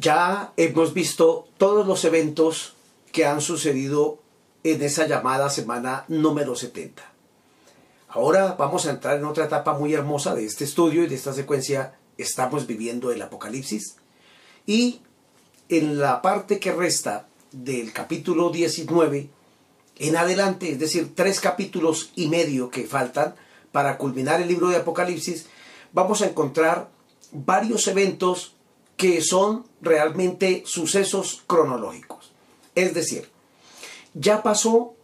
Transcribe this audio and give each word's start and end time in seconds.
Ya 0.00 0.52
hemos 0.56 0.94
visto 0.94 1.48
todos 1.56 1.84
los 1.84 2.04
eventos 2.04 2.74
que 3.10 3.26
han 3.26 3.40
sucedido 3.40 4.20
en 4.62 4.80
esa 4.82 5.08
llamada 5.08 5.50
semana 5.50 6.04
número 6.06 6.54
70. 6.54 7.02
Ahora 8.06 8.54
vamos 8.56 8.86
a 8.86 8.90
entrar 8.90 9.18
en 9.18 9.24
otra 9.24 9.46
etapa 9.46 9.76
muy 9.76 9.94
hermosa 9.94 10.36
de 10.36 10.44
este 10.44 10.62
estudio 10.62 11.02
y 11.02 11.08
de 11.08 11.16
esta 11.16 11.32
secuencia. 11.32 11.94
Estamos 12.16 12.68
viviendo 12.68 13.10
el 13.10 13.20
Apocalipsis. 13.22 13.96
Y 14.66 15.00
en 15.68 15.98
la 15.98 16.22
parte 16.22 16.60
que 16.60 16.72
resta 16.72 17.26
del 17.50 17.92
capítulo 17.92 18.50
19 18.50 19.30
en 19.98 20.16
adelante, 20.16 20.70
es 20.70 20.78
decir, 20.78 21.12
tres 21.16 21.40
capítulos 21.40 22.12
y 22.14 22.28
medio 22.28 22.70
que 22.70 22.86
faltan 22.86 23.34
para 23.72 23.98
culminar 23.98 24.40
el 24.40 24.46
libro 24.46 24.68
de 24.68 24.76
Apocalipsis, 24.76 25.46
vamos 25.92 26.22
a 26.22 26.26
encontrar 26.26 26.88
varios 27.32 27.88
eventos 27.88 28.54
que 28.98 29.22
son 29.22 29.64
realmente 29.80 30.64
sucesos 30.66 31.44
cronológicos. 31.46 32.32
Es 32.74 32.94
decir, 32.94 33.30
ya 34.12 34.42
pasó 34.42 34.94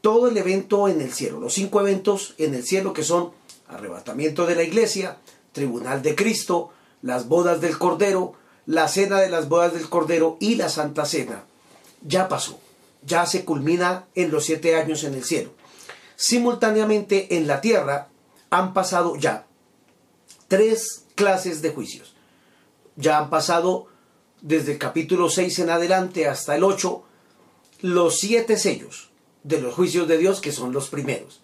todo 0.00 0.28
el 0.28 0.36
evento 0.36 0.86
en 0.86 1.00
el 1.00 1.12
cielo, 1.12 1.40
los 1.40 1.52
cinco 1.52 1.80
eventos 1.80 2.34
en 2.38 2.54
el 2.54 2.64
cielo 2.64 2.92
que 2.92 3.02
son 3.02 3.32
arrebatamiento 3.66 4.46
de 4.46 4.54
la 4.54 4.62
iglesia, 4.62 5.18
tribunal 5.50 6.00
de 6.02 6.14
Cristo, 6.14 6.70
las 7.02 7.26
bodas 7.26 7.60
del 7.60 7.76
Cordero, 7.76 8.34
la 8.66 8.86
cena 8.86 9.18
de 9.18 9.30
las 9.30 9.48
bodas 9.48 9.74
del 9.74 9.88
Cordero 9.88 10.36
y 10.38 10.54
la 10.54 10.68
Santa 10.68 11.04
Cena. 11.06 11.44
Ya 12.02 12.28
pasó, 12.28 12.60
ya 13.04 13.26
se 13.26 13.44
culmina 13.44 14.06
en 14.14 14.30
los 14.30 14.44
siete 14.44 14.76
años 14.76 15.02
en 15.02 15.14
el 15.14 15.24
cielo. 15.24 15.50
Simultáneamente 16.14 17.36
en 17.36 17.48
la 17.48 17.60
tierra 17.60 18.10
han 18.48 18.74
pasado 18.74 19.16
ya 19.16 19.46
tres 20.46 21.06
clases 21.16 21.62
de 21.62 21.70
juicios 21.70 22.14
ya 22.96 23.18
han 23.18 23.30
pasado 23.30 23.86
desde 24.42 24.72
el 24.72 24.78
capítulo 24.78 25.28
6 25.28 25.58
en 25.60 25.70
adelante 25.70 26.26
hasta 26.26 26.56
el 26.56 26.64
8 26.64 27.02
los 27.82 28.18
siete 28.18 28.56
sellos 28.56 29.10
de 29.42 29.60
los 29.60 29.74
juicios 29.74 30.06
de 30.08 30.18
Dios 30.18 30.40
que 30.40 30.52
son 30.52 30.72
los 30.72 30.88
primeros. 30.88 31.40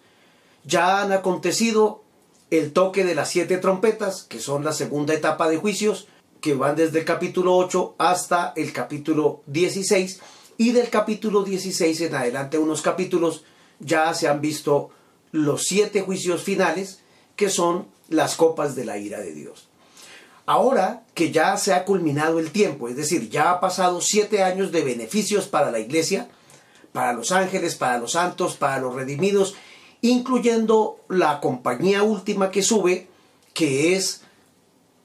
Ya 0.63 1.01
han 1.01 1.11
acontecido 1.11 2.03
el 2.49 2.73
toque 2.73 3.03
de 3.03 3.15
las 3.15 3.29
siete 3.29 3.57
trompetas, 3.57 4.23
que 4.23 4.39
son 4.39 4.63
la 4.63 4.73
segunda 4.73 5.13
etapa 5.13 5.49
de 5.49 5.57
juicios, 5.57 6.07
que 6.41 6.53
van 6.53 6.75
desde 6.75 6.99
el 6.99 7.05
capítulo 7.05 7.55
8 7.57 7.95
hasta 7.97 8.53
el 8.55 8.71
capítulo 8.71 9.41
16, 9.47 10.19
y 10.57 10.71
del 10.71 10.89
capítulo 10.89 11.43
16 11.43 12.01
en 12.01 12.15
adelante 12.15 12.57
unos 12.57 12.81
capítulos 12.81 13.43
ya 13.79 14.13
se 14.13 14.27
han 14.27 14.41
visto 14.41 14.89
los 15.31 15.63
siete 15.63 16.01
juicios 16.01 16.41
finales, 16.41 17.01
que 17.35 17.49
son 17.49 17.87
las 18.09 18.35
copas 18.35 18.75
de 18.75 18.85
la 18.85 18.97
ira 18.97 19.19
de 19.19 19.33
Dios. 19.33 19.66
Ahora 20.47 21.03
que 21.13 21.33
ya 21.33 21.57
se 21.57 21.73
ha 21.73 21.83
culminado 21.83 22.39
el 22.39 22.51
tiempo, 22.51 22.87
es 22.87 22.95
decir, 22.95 23.29
ya 23.29 23.51
ha 23.51 23.59
pasado 23.59 23.99
siete 23.99 24.43
años 24.43 24.71
de 24.71 24.81
beneficios 24.81 25.45
para 25.45 25.71
la 25.71 25.79
iglesia, 25.79 26.29
para 26.93 27.11
los 27.11 27.33
ángeles, 27.33 27.75
para 27.75 27.97
los 27.97 28.13
santos, 28.13 28.55
para 28.55 28.79
los 28.79 28.95
redimidos, 28.95 29.55
incluyendo 29.99 31.01
la 31.09 31.41
compañía 31.41 32.01
última 32.03 32.49
que 32.49 32.63
sube, 32.63 33.09
que 33.53 33.97
es 33.97 34.21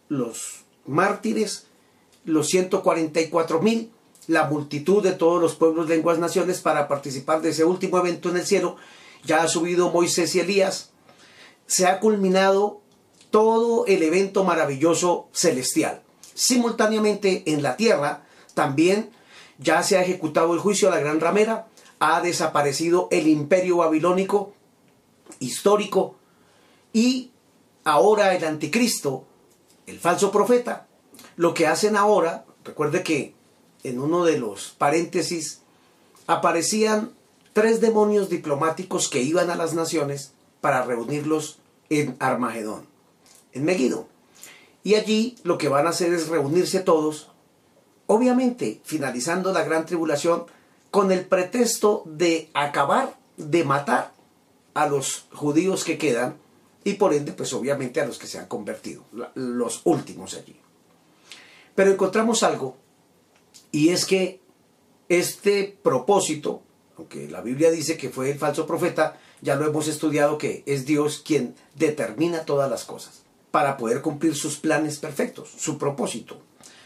los 0.09 0.65
mártires, 0.87 1.67
los 2.25 2.47
144 2.47 3.61
mil, 3.61 3.91
la 4.29 4.45
multitud 4.45 5.03
de 5.03 5.11
todos 5.11 5.43
los 5.43 5.57
pueblos, 5.57 5.89
lenguas, 5.89 6.21
naciones 6.21 6.61
para 6.61 6.87
participar 6.87 7.43
de 7.43 7.51
ese 7.51 7.65
último 7.65 7.99
evento 7.99 8.29
en 8.29 8.37
el 8.37 8.47
cielo. 8.47 8.77
Ya 9.25 9.43
ha 9.43 9.49
subido 9.49 9.91
Moisés 9.91 10.37
y 10.37 10.41
Elías. 10.41 10.91
Se 11.67 11.89
ha 11.89 11.99
culminado 11.99 12.82
todo 13.33 13.87
el 13.87 14.03
evento 14.03 14.45
maravilloso 14.45 15.29
celestial. 15.33 16.03
Simultáneamente 16.35 17.43
en 17.47 17.63
la 17.63 17.77
tierra 17.77 18.25
también 18.55 19.11
ya 19.59 19.83
se 19.83 19.97
ha 19.97 20.03
ejecutado 20.03 20.53
el 20.53 20.61
juicio 20.61 20.89
a 20.89 20.91
la 20.91 21.01
gran 21.01 21.19
ramera, 21.19 21.67
ha 21.99 22.21
desaparecido 22.21 23.09
el 23.11 23.27
imperio 23.27 23.79
babilónico 23.79 24.53
histórico 25.41 26.17
y 26.93 27.31
ahora 27.85 28.35
el 28.35 28.45
anticristo, 28.45 29.25
el 29.87 29.99
falso 29.99 30.31
profeta, 30.31 30.87
lo 31.37 31.55
que 31.55 31.67
hacen 31.67 31.97
ahora, 31.97 32.45
recuerde 32.65 33.03
que 33.03 33.35
en 33.83 33.99
uno 33.99 34.25
de 34.25 34.39
los 34.39 34.75
paréntesis 34.77 35.63
aparecían 36.27 37.13
tres 37.55 37.81
demonios 37.81 38.29
diplomáticos 38.29 39.09
que 39.09 39.23
iban 39.23 39.49
a 39.49 39.57
las 39.57 39.73
naciones 39.73 40.33
para 40.61 40.85
reunirlos 40.85 41.61
en 41.89 42.15
Armagedón 42.19 42.92
en 43.53 43.65
Megiddo. 43.65 44.09
Y 44.85 44.95
allí 44.95 45.37
lo 45.45 45.59
que 45.59 45.69
van 45.69 45.87
a 45.87 45.91
hacer 45.91 46.13
es 46.13 46.29
reunirse 46.29 46.81
todos, 46.81 47.31
obviamente 48.07 48.81
finalizando 48.85 49.53
la 49.53 49.65
gran 49.65 49.87
tribulación, 49.87 50.47
con 50.91 51.11
el 51.11 51.25
pretexto 51.25 52.03
de 52.05 52.51
acabar, 52.53 53.17
de 53.37 53.65
matar 53.65 54.13
a 54.75 54.87
los 54.87 55.27
judíos 55.33 55.85
que 55.85 55.99
quedan 55.99 56.37
y 56.85 56.95
por 56.95 57.15
ende, 57.15 57.33
pues 57.33 57.53
obviamente 57.53 58.01
a 58.01 58.07
los 58.07 58.19
que 58.19 58.27
se 58.27 58.39
han 58.39 58.47
convertido, 58.47 59.05
los 59.35 59.83
últimos 59.85 60.35
allí. 60.35 60.57
Pero 61.75 61.93
encontramos 61.93 62.43
algo, 62.43 62.77
y 63.71 63.91
es 63.91 64.05
que 64.05 64.41
este 65.09 65.79
propósito, 65.83 66.63
aunque 66.99 67.29
la 67.31 67.41
Biblia 67.41 67.71
dice 67.71 67.97
que 67.97 68.11
fue 68.11 68.31
el 68.31 68.39
falso 68.39 68.67
profeta, 68.67 69.19
ya 69.41 69.55
lo 69.55 69.67
hemos 69.67 69.89
estudiado 69.89 70.37
que 70.37 70.63
es 70.67 70.85
Dios 70.85 71.23
quien 71.25 71.55
determina 71.75 72.45
todas 72.45 72.69
las 72.69 72.85
cosas 72.85 73.22
para 73.53 73.77
poder 73.77 74.01
cumplir 74.01 74.35
sus 74.35 74.57
planes 74.57 74.99
perfectos, 74.99 75.51
su 75.57 75.79
propósito, 75.79 76.41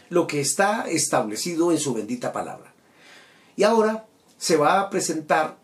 lo 0.09 0.27
que 0.27 0.41
está 0.41 0.87
establecido 0.87 1.71
en 1.71 1.79
su 1.79 1.95
bendita 1.95 2.31
palabra. 2.31 2.73
Y 3.55 3.63
ahora 3.63 4.05
se 4.37 4.57
va 4.57 4.79
a 4.79 4.89
presentar 4.91 5.57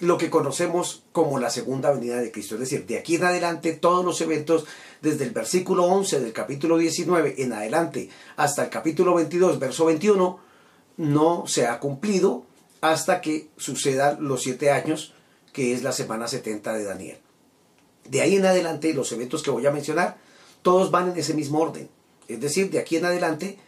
lo 0.00 0.18
que 0.18 0.30
conocemos 0.30 1.02
como 1.12 1.38
la 1.38 1.50
segunda 1.50 1.90
venida 1.92 2.16
de 2.16 2.30
Cristo. 2.30 2.54
Es 2.54 2.60
decir, 2.60 2.86
de 2.86 2.98
aquí 2.98 3.16
en 3.16 3.24
adelante 3.24 3.72
todos 3.72 4.04
los 4.04 4.20
eventos, 4.20 4.66
desde 5.00 5.24
el 5.24 5.30
versículo 5.30 5.84
11 5.84 6.20
del 6.20 6.32
capítulo 6.32 6.76
19 6.76 7.36
en 7.38 7.52
adelante 7.52 8.10
hasta 8.36 8.64
el 8.64 8.70
capítulo 8.70 9.14
22, 9.14 9.58
verso 9.58 9.86
21, 9.86 10.38
no 10.98 11.46
se 11.46 11.66
ha 11.66 11.78
cumplido 11.78 12.44
hasta 12.80 13.20
que 13.20 13.48
sucedan 13.56 14.18
los 14.20 14.42
siete 14.42 14.70
años, 14.70 15.14
que 15.52 15.72
es 15.72 15.82
la 15.82 15.92
semana 15.92 16.28
70 16.28 16.72
de 16.74 16.84
Daniel. 16.84 17.18
De 18.04 18.20
ahí 18.20 18.36
en 18.36 18.46
adelante 18.46 18.92
los 18.94 19.10
eventos 19.12 19.42
que 19.42 19.50
voy 19.50 19.66
a 19.66 19.70
mencionar 19.70 20.16
todos 20.62 20.90
van 20.90 21.10
en 21.10 21.18
ese 21.18 21.34
mismo 21.34 21.60
orden. 21.60 21.88
Es 22.28 22.40
decir, 22.40 22.70
de 22.70 22.78
aquí 22.78 22.96
en 22.96 23.06
adelante, 23.06 23.58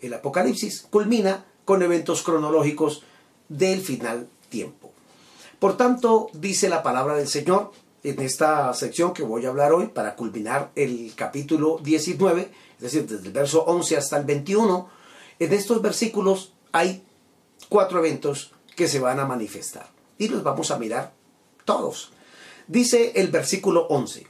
el 0.00 0.14
Apocalipsis 0.14 0.86
culmina 0.90 1.44
con 1.64 1.82
eventos 1.82 2.22
cronológicos 2.22 3.02
del 3.48 3.80
final 3.80 4.28
tiempo. 4.48 4.92
Por 5.58 5.76
tanto, 5.76 6.30
dice 6.32 6.68
la 6.68 6.82
palabra 6.82 7.16
del 7.16 7.28
Señor 7.28 7.72
en 8.02 8.20
esta 8.20 8.72
sección 8.74 9.12
que 9.12 9.22
voy 9.22 9.46
a 9.46 9.48
hablar 9.48 9.72
hoy 9.72 9.88
para 9.88 10.14
culminar 10.14 10.70
el 10.76 11.12
capítulo 11.16 11.78
19, 11.82 12.50
es 12.76 12.82
decir, 12.82 13.06
desde 13.06 13.26
el 13.26 13.32
verso 13.32 13.64
11 13.64 13.96
hasta 13.96 14.16
el 14.18 14.24
21, 14.24 14.88
en 15.38 15.52
estos 15.52 15.82
versículos 15.82 16.52
hay 16.72 17.04
cuatro 17.68 17.98
eventos 17.98 18.52
que 18.76 18.86
se 18.86 19.00
van 19.00 19.18
a 19.18 19.26
manifestar 19.26 19.88
y 20.18 20.28
los 20.28 20.42
vamos 20.42 20.70
a 20.70 20.78
mirar 20.78 21.14
todos. 21.64 22.12
Dice 22.68 23.12
el 23.16 23.28
versículo 23.28 23.86
11, 23.88 24.26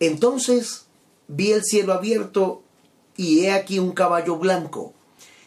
entonces 0.00 0.85
vi 1.28 1.52
el 1.52 1.64
cielo 1.64 1.92
abierto 1.92 2.62
y 3.16 3.44
he 3.44 3.52
aquí 3.52 3.78
un 3.78 3.92
caballo 3.92 4.36
blanco, 4.36 4.92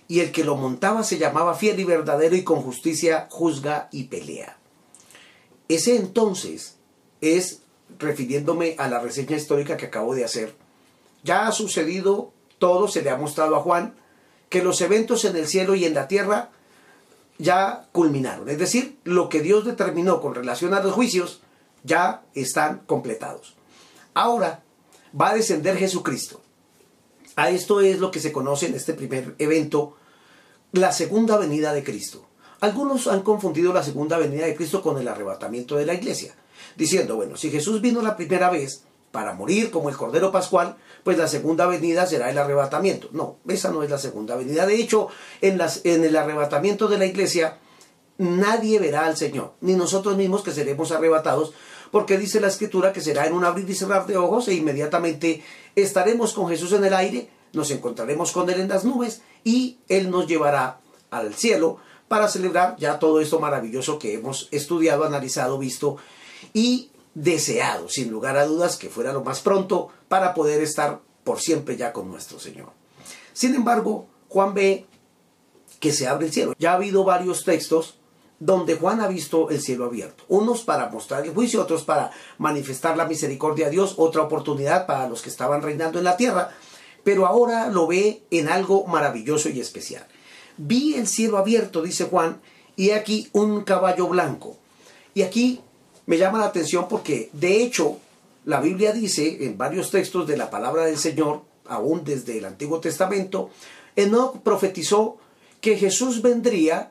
y 0.07 0.21
el 0.21 0.31
que 0.31 0.43
lo 0.43 0.55
montaba 0.55 1.03
se 1.03 1.19
llamaba 1.19 1.53
fiel 1.53 1.79
y 1.79 1.83
verdadero 1.83 2.35
y 2.35 2.43
con 2.43 2.61
justicia 2.61 3.27
juzga 3.29 3.89
y 3.91 4.05
pelea. 4.05 4.57
Ese 5.67 5.95
entonces 5.95 6.77
es, 7.21 7.61
refiriéndome 7.99 8.75
a 8.79 8.87
la 8.87 8.99
reseña 8.99 9.37
histórica 9.37 9.77
que 9.77 9.85
acabo 9.85 10.15
de 10.15 10.25
hacer, 10.25 10.55
ya 11.23 11.47
ha 11.47 11.51
sucedido 11.51 12.31
todo, 12.57 12.87
se 12.87 13.03
le 13.03 13.11
ha 13.11 13.17
mostrado 13.17 13.55
a 13.55 13.61
Juan, 13.61 13.93
que 14.49 14.63
los 14.63 14.81
eventos 14.81 15.25
en 15.25 15.35
el 15.35 15.47
cielo 15.47 15.75
y 15.75 15.85
en 15.85 15.93
la 15.93 16.07
tierra 16.07 16.49
ya 17.37 17.87
culminaron. 17.91 18.49
Es 18.49 18.57
decir, 18.57 18.97
lo 19.03 19.29
que 19.29 19.41
Dios 19.41 19.63
determinó 19.63 20.21
con 20.21 20.33
relación 20.33 20.73
a 20.73 20.81
los 20.81 20.93
juicios 20.93 21.41
ya 21.83 22.23
están 22.33 22.79
completados. 22.85 23.55
Ahora, 24.13 24.63
va 25.19 25.29
a 25.29 25.35
descender 25.35 25.77
Jesucristo. 25.77 26.41
A 27.35 27.50
esto 27.50 27.81
es 27.81 28.00
lo 28.00 28.11
que 28.11 28.19
se 28.19 28.31
conoce 28.31 28.67
en 28.67 28.75
este 28.75 28.94
primer 28.94 29.35
evento 29.38 29.95
la 30.71 30.91
segunda 30.91 31.38
venida 31.38 31.73
de 31.73 31.83
Cristo. 31.83 32.25
Algunos 32.61 33.07
han 33.07 33.21
confundido 33.21 33.73
la 33.73 33.83
segunda 33.83 34.17
venida 34.17 34.45
de 34.45 34.56
Cristo 34.56 34.81
con 34.81 34.97
el 34.97 35.07
arrebatamiento 35.07 35.75
de 35.77 35.85
la 35.85 35.94
iglesia, 35.94 36.35
diciendo, 36.75 37.15
bueno, 37.15 37.38
si 37.38 37.50
Jesús 37.50 37.79
vino 37.79 38.01
la 38.01 38.17
primera 38.17 38.50
vez 38.50 38.83
para 39.11 39.33
morir 39.33 39.71
como 39.71 39.89
el 39.89 39.95
Cordero 39.95 40.31
Pascual, 40.31 40.75
pues 41.03 41.17
la 41.17 41.27
segunda 41.27 41.65
venida 41.65 42.06
será 42.06 42.29
el 42.29 42.38
arrebatamiento. 42.38 43.09
No, 43.13 43.38
esa 43.47 43.71
no 43.71 43.83
es 43.83 43.89
la 43.89 43.97
segunda 43.97 44.35
venida. 44.35 44.65
De 44.65 44.75
hecho, 44.75 45.07
en, 45.41 45.59
en 45.85 46.03
el 46.03 46.15
arrebatamiento 46.15 46.88
de 46.89 46.97
la 46.97 47.06
iglesia, 47.06 47.59
nadie 48.17 48.79
verá 48.79 49.06
al 49.06 49.15
Señor, 49.15 49.53
ni 49.61 49.75
nosotros 49.75 50.17
mismos 50.17 50.44
que 50.44 50.51
seremos 50.51 50.91
arrebatados, 50.91 51.53
porque 51.91 52.18
dice 52.18 52.39
la 52.39 52.47
Escritura 52.47 52.94
que 52.94 53.01
será 53.01 53.25
en 53.25 53.33
un 53.33 53.44
abrir 53.44 53.69
y 53.69 53.75
cerrar 53.75 54.06
de 54.06 54.18
ojos 54.18 54.47
e 54.47 54.53
inmediatamente 54.53 55.44
estaremos 55.75 56.33
con 56.33 56.50
Jesús 56.50 56.74
en 56.74 56.86
el 56.86 56.94
aire, 56.94 57.30
nos 57.53 57.71
encontraremos 57.71 58.31
con 58.31 58.50
Él 58.50 58.59
en 58.59 58.69
las 58.69 58.86
nubes 58.86 59.21
y 59.44 59.80
Él 59.88 60.12
nos 60.12 60.27
llevará 60.27 60.80
al 61.12 61.33
cielo 61.33 61.77
para 62.07 62.27
celebrar 62.27 62.75
ya 62.77 63.00
todo 63.00 63.21
esto 63.21 63.39
maravilloso 63.39 64.00
que 64.00 64.13
hemos 64.13 64.50
estudiado, 64.51 65.03
analizado, 65.03 65.57
visto 65.57 65.97
y 66.53 66.91
deseado, 67.13 67.89
sin 67.89 68.09
lugar 68.09 68.38
a 68.38 68.45
dudas, 68.45 68.77
que 68.77 68.89
fuera 68.89 69.13
lo 69.13 69.24
más 69.24 69.42
pronto 69.42 69.89
para 70.07 70.33
poder 70.33 70.62
estar 70.62 71.01
por 71.24 71.39
siempre 71.39 71.77
ya 71.77 71.94
con 71.94 72.09
nuestro 72.09 72.39
Señor. 72.39 72.71
Sin 73.33 73.56
embargo, 73.56 74.07
Juan 74.27 74.53
ve 74.53 74.85
que 75.80 75.92
se 75.92 76.07
abre 76.07 76.27
el 76.27 76.33
cielo. 76.33 76.53
Ya 76.57 76.71
ha 76.71 76.75
habido 76.75 77.03
varios 77.03 77.44
textos 77.44 77.98
donde 78.39 78.75
Juan 78.75 79.01
ha 79.01 79.07
visto 79.07 79.50
el 79.50 79.62
cielo 79.62 79.86
abierto. 79.86 80.24
Unos 80.30 80.62
para 80.62 80.89
mostrar 80.89 81.25
el 81.25 81.33
juicio, 81.33 81.62
otros 81.62 81.83
para 81.83 82.12
manifestar 82.38 82.95
la 82.95 83.06
misericordia 83.06 83.65
de 83.65 83.71
Dios, 83.71 83.95
otra 83.97 84.24
oportunidad 84.24 84.86
para 84.86 85.09
los 85.09 85.21
que 85.21 85.30
estaban 85.30 85.62
reinando 85.62 86.00
en 86.00 86.06
la 86.06 86.18
tierra. 86.18 86.51
Pero 87.03 87.25
ahora 87.25 87.69
lo 87.69 87.88
ve 87.88 88.24
en 88.31 88.47
algo 88.47 88.86
maravilloso 88.88 89.50
y 89.50 89.59
especial. 89.59 90.06
Vi 90.57 90.95
el 90.95 91.07
cielo 91.07 91.38
abierto, 91.38 91.81
dice 91.81 92.06
Juan, 92.06 92.41
y 92.75 92.91
aquí 92.91 93.30
un 93.33 93.63
caballo 93.63 94.07
blanco. 94.07 94.57
Y 95.13 95.24
aquí 95.24 95.62
me 96.06 96.18
llama 96.18 96.39
la 96.39 96.45
atención 96.45 96.88
porque, 96.88 97.30
de 97.33 97.62
hecho, 97.62 97.97
la 98.45 98.62
Biblia 98.62 98.94
dice 98.94 99.45
en 99.45 99.57
varios 99.57 99.92
textos 99.92 100.27
de 100.27 100.38
la 100.38 100.50
palabra 100.50 100.85
del 100.85 100.97
Señor, 100.97 101.42
aún 101.68 102.03
desde 102.03 102.38
el 102.38 102.45
Antiguo 102.45 102.80
Testamento, 102.80 103.50
Enoch 103.95 104.42
profetizó 104.42 105.18
que 105.62 105.77
Jesús 105.77 106.21
vendría 106.21 106.89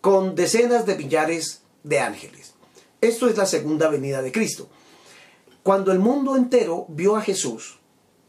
con 0.00 0.34
decenas 0.34 0.86
de 0.86 0.96
millares 0.96 1.62
de 1.82 2.00
ángeles. 2.00 2.54
Esto 3.00 3.28
es 3.28 3.36
la 3.36 3.46
segunda 3.46 3.88
venida 3.88 4.22
de 4.22 4.32
Cristo. 4.32 4.68
Cuando 5.62 5.92
el 5.92 5.98
mundo 5.98 6.36
entero 6.36 6.86
vio 6.88 7.16
a 7.16 7.22
Jesús, 7.22 7.78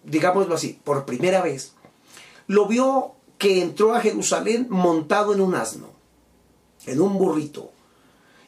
digámoslo 0.03 0.56
así, 0.56 0.79
por 0.83 1.06
primera 1.06 1.41
vez, 1.41 1.73
lo 2.47 2.68
vio 2.68 3.13
que 3.38 3.62
entró 3.62 3.95
a 3.95 4.01
Jerusalén 4.01 4.68
montado 4.69 5.33
en 5.33 5.41
un 5.41 5.56
asno, 5.56 5.89
en 6.85 7.01
un 7.01 7.18
burrito. 7.18 7.71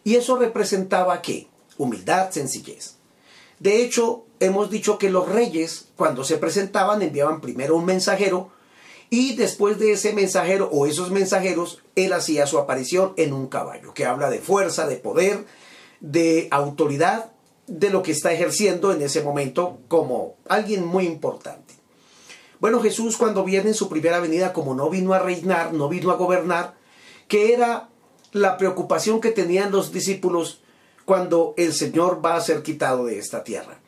Y 0.03 0.15
eso 0.15 0.37
representaba 0.37 1.21
qué? 1.21 1.47
Humildad, 1.77 2.31
sencillez. 2.31 2.95
De 3.59 3.81
hecho, 3.81 4.25
hemos 4.39 4.69
dicho 4.69 4.97
que 4.97 5.09
los 5.09 5.29
reyes, 5.29 5.87
cuando 5.95 6.23
se 6.23 6.37
presentaban, 6.37 7.01
enviaban 7.01 7.39
primero 7.39 7.77
un 7.77 7.85
mensajero 7.85 8.51
y 9.09 9.35
después 9.35 9.79
de 9.79 9.93
ese 9.93 10.13
mensajero 10.13 10.69
o 10.71 10.85
esos 10.85 11.11
mensajeros, 11.11 11.82
él 11.95 12.13
hacía 12.13 12.47
su 12.47 12.57
aparición 12.57 13.13
en 13.17 13.33
un 13.33 13.47
caballo, 13.47 13.93
que 13.93 14.05
habla 14.05 14.29
de 14.29 14.39
fuerza, 14.39 14.87
de 14.87 14.97
poder, 14.97 15.45
de 15.99 16.47
autoridad, 16.51 17.31
de 17.67 17.89
lo 17.89 18.03
que 18.03 18.11
está 18.11 18.33
ejerciendo 18.33 18.91
en 18.91 19.01
ese 19.01 19.21
momento 19.21 19.79
como 19.87 20.35
alguien 20.47 20.85
muy 20.85 21.05
importante. 21.05 21.73
Bueno, 22.59 22.81
Jesús 22.81 23.17
cuando 23.17 23.43
viene 23.43 23.69
en 23.69 23.75
su 23.75 23.89
primera 23.89 24.19
venida, 24.19 24.53
como 24.53 24.73
no 24.73 24.89
vino 24.89 25.13
a 25.13 25.19
reinar, 25.19 25.73
no 25.73 25.89
vino 25.89 26.11
a 26.11 26.15
gobernar, 26.15 26.75
que 27.27 27.53
era 27.53 27.89
la 28.31 28.57
preocupación 28.57 29.21
que 29.21 29.31
tenían 29.31 29.71
los 29.71 29.91
discípulos 29.91 30.61
cuando 31.05 31.53
el 31.57 31.73
Señor 31.73 32.25
va 32.25 32.35
a 32.35 32.41
ser 32.41 32.63
quitado 32.63 33.05
de 33.05 33.19
esta 33.19 33.43
tierra. 33.43 33.79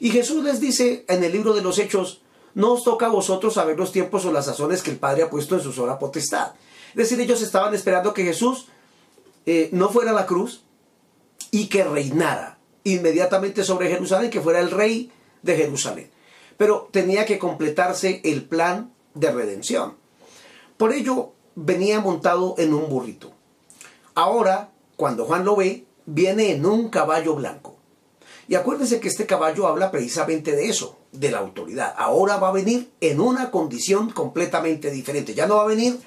Y 0.00 0.10
Jesús 0.10 0.42
les 0.42 0.60
dice 0.60 1.04
en 1.08 1.22
el 1.22 1.32
libro 1.32 1.54
de 1.54 1.62
los 1.62 1.78
Hechos, 1.78 2.22
no 2.54 2.72
os 2.72 2.84
toca 2.84 3.06
a 3.06 3.10
vosotros 3.10 3.54
saber 3.54 3.78
los 3.78 3.92
tiempos 3.92 4.24
o 4.24 4.32
las 4.32 4.46
sazones 4.46 4.82
que 4.82 4.90
el 4.90 4.98
Padre 4.98 5.22
ha 5.22 5.30
puesto 5.30 5.54
en 5.54 5.62
su 5.62 5.72
sola 5.72 5.98
potestad. 5.98 6.52
Es 6.94 7.08
decir, 7.08 7.20
ellos 7.20 7.42
estaban 7.42 7.74
esperando 7.74 8.14
que 8.14 8.24
Jesús 8.24 8.68
eh, 9.46 9.68
no 9.72 9.88
fuera 9.88 10.10
a 10.10 10.14
la 10.14 10.26
cruz 10.26 10.62
y 11.50 11.66
que 11.66 11.84
reinara 11.84 12.58
inmediatamente 12.84 13.64
sobre 13.64 13.88
Jerusalén, 13.88 14.30
que 14.30 14.40
fuera 14.40 14.60
el 14.60 14.70
rey 14.70 15.10
de 15.42 15.56
Jerusalén 15.56 16.10
pero 16.62 16.88
tenía 16.92 17.26
que 17.26 17.40
completarse 17.40 18.20
el 18.22 18.44
plan 18.44 18.92
de 19.14 19.32
redención. 19.32 19.96
Por 20.76 20.92
ello 20.92 21.32
venía 21.56 22.00
montado 22.00 22.54
en 22.56 22.72
un 22.72 22.88
burrito. 22.88 23.32
Ahora, 24.14 24.70
cuando 24.96 25.24
Juan 25.24 25.44
lo 25.44 25.56
ve, 25.56 25.86
viene 26.06 26.52
en 26.52 26.64
un 26.64 26.88
caballo 26.88 27.34
blanco. 27.34 27.74
Y 28.46 28.54
acuérdense 28.54 29.00
que 29.00 29.08
este 29.08 29.26
caballo 29.26 29.66
habla 29.66 29.90
precisamente 29.90 30.52
de 30.52 30.68
eso, 30.68 30.98
de 31.10 31.32
la 31.32 31.38
autoridad. 31.38 31.94
Ahora 31.96 32.36
va 32.36 32.50
a 32.50 32.52
venir 32.52 32.92
en 33.00 33.20
una 33.20 33.50
condición 33.50 34.10
completamente 34.10 34.92
diferente. 34.92 35.34
Ya 35.34 35.48
no 35.48 35.56
va 35.56 35.64
a 35.64 35.66
venir 35.66 35.98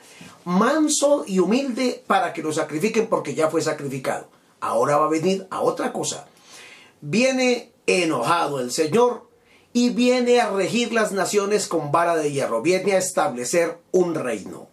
manso 0.46 1.26
y 1.28 1.40
humilde 1.40 2.04
para 2.08 2.32
que 2.32 2.42
lo 2.42 2.54
sacrifiquen 2.54 3.08
porque 3.08 3.36
ya 3.36 3.50
fue 3.50 3.62
sacrificado. 3.62 4.30
Ahora 4.62 4.98
va 4.98 5.08
a 5.08 5.10
venir 5.10 5.48
a 5.50 5.62
otra 5.62 5.92
cosa. 5.92 6.28
Viene 7.02 7.72
enojado 7.88 8.60
el 8.60 8.72
Señor 8.72 9.28
y 9.74 9.90
viene 9.90 10.40
a 10.40 10.50
regir 10.52 10.94
las 10.94 11.12
naciones 11.12 11.68
con 11.68 11.92
vara 11.92 12.16
de 12.16 12.32
hierro, 12.32 12.62
viene 12.62 12.94
a 12.94 12.98
establecer 13.00 13.78
un 13.92 14.16
reino. 14.16 14.70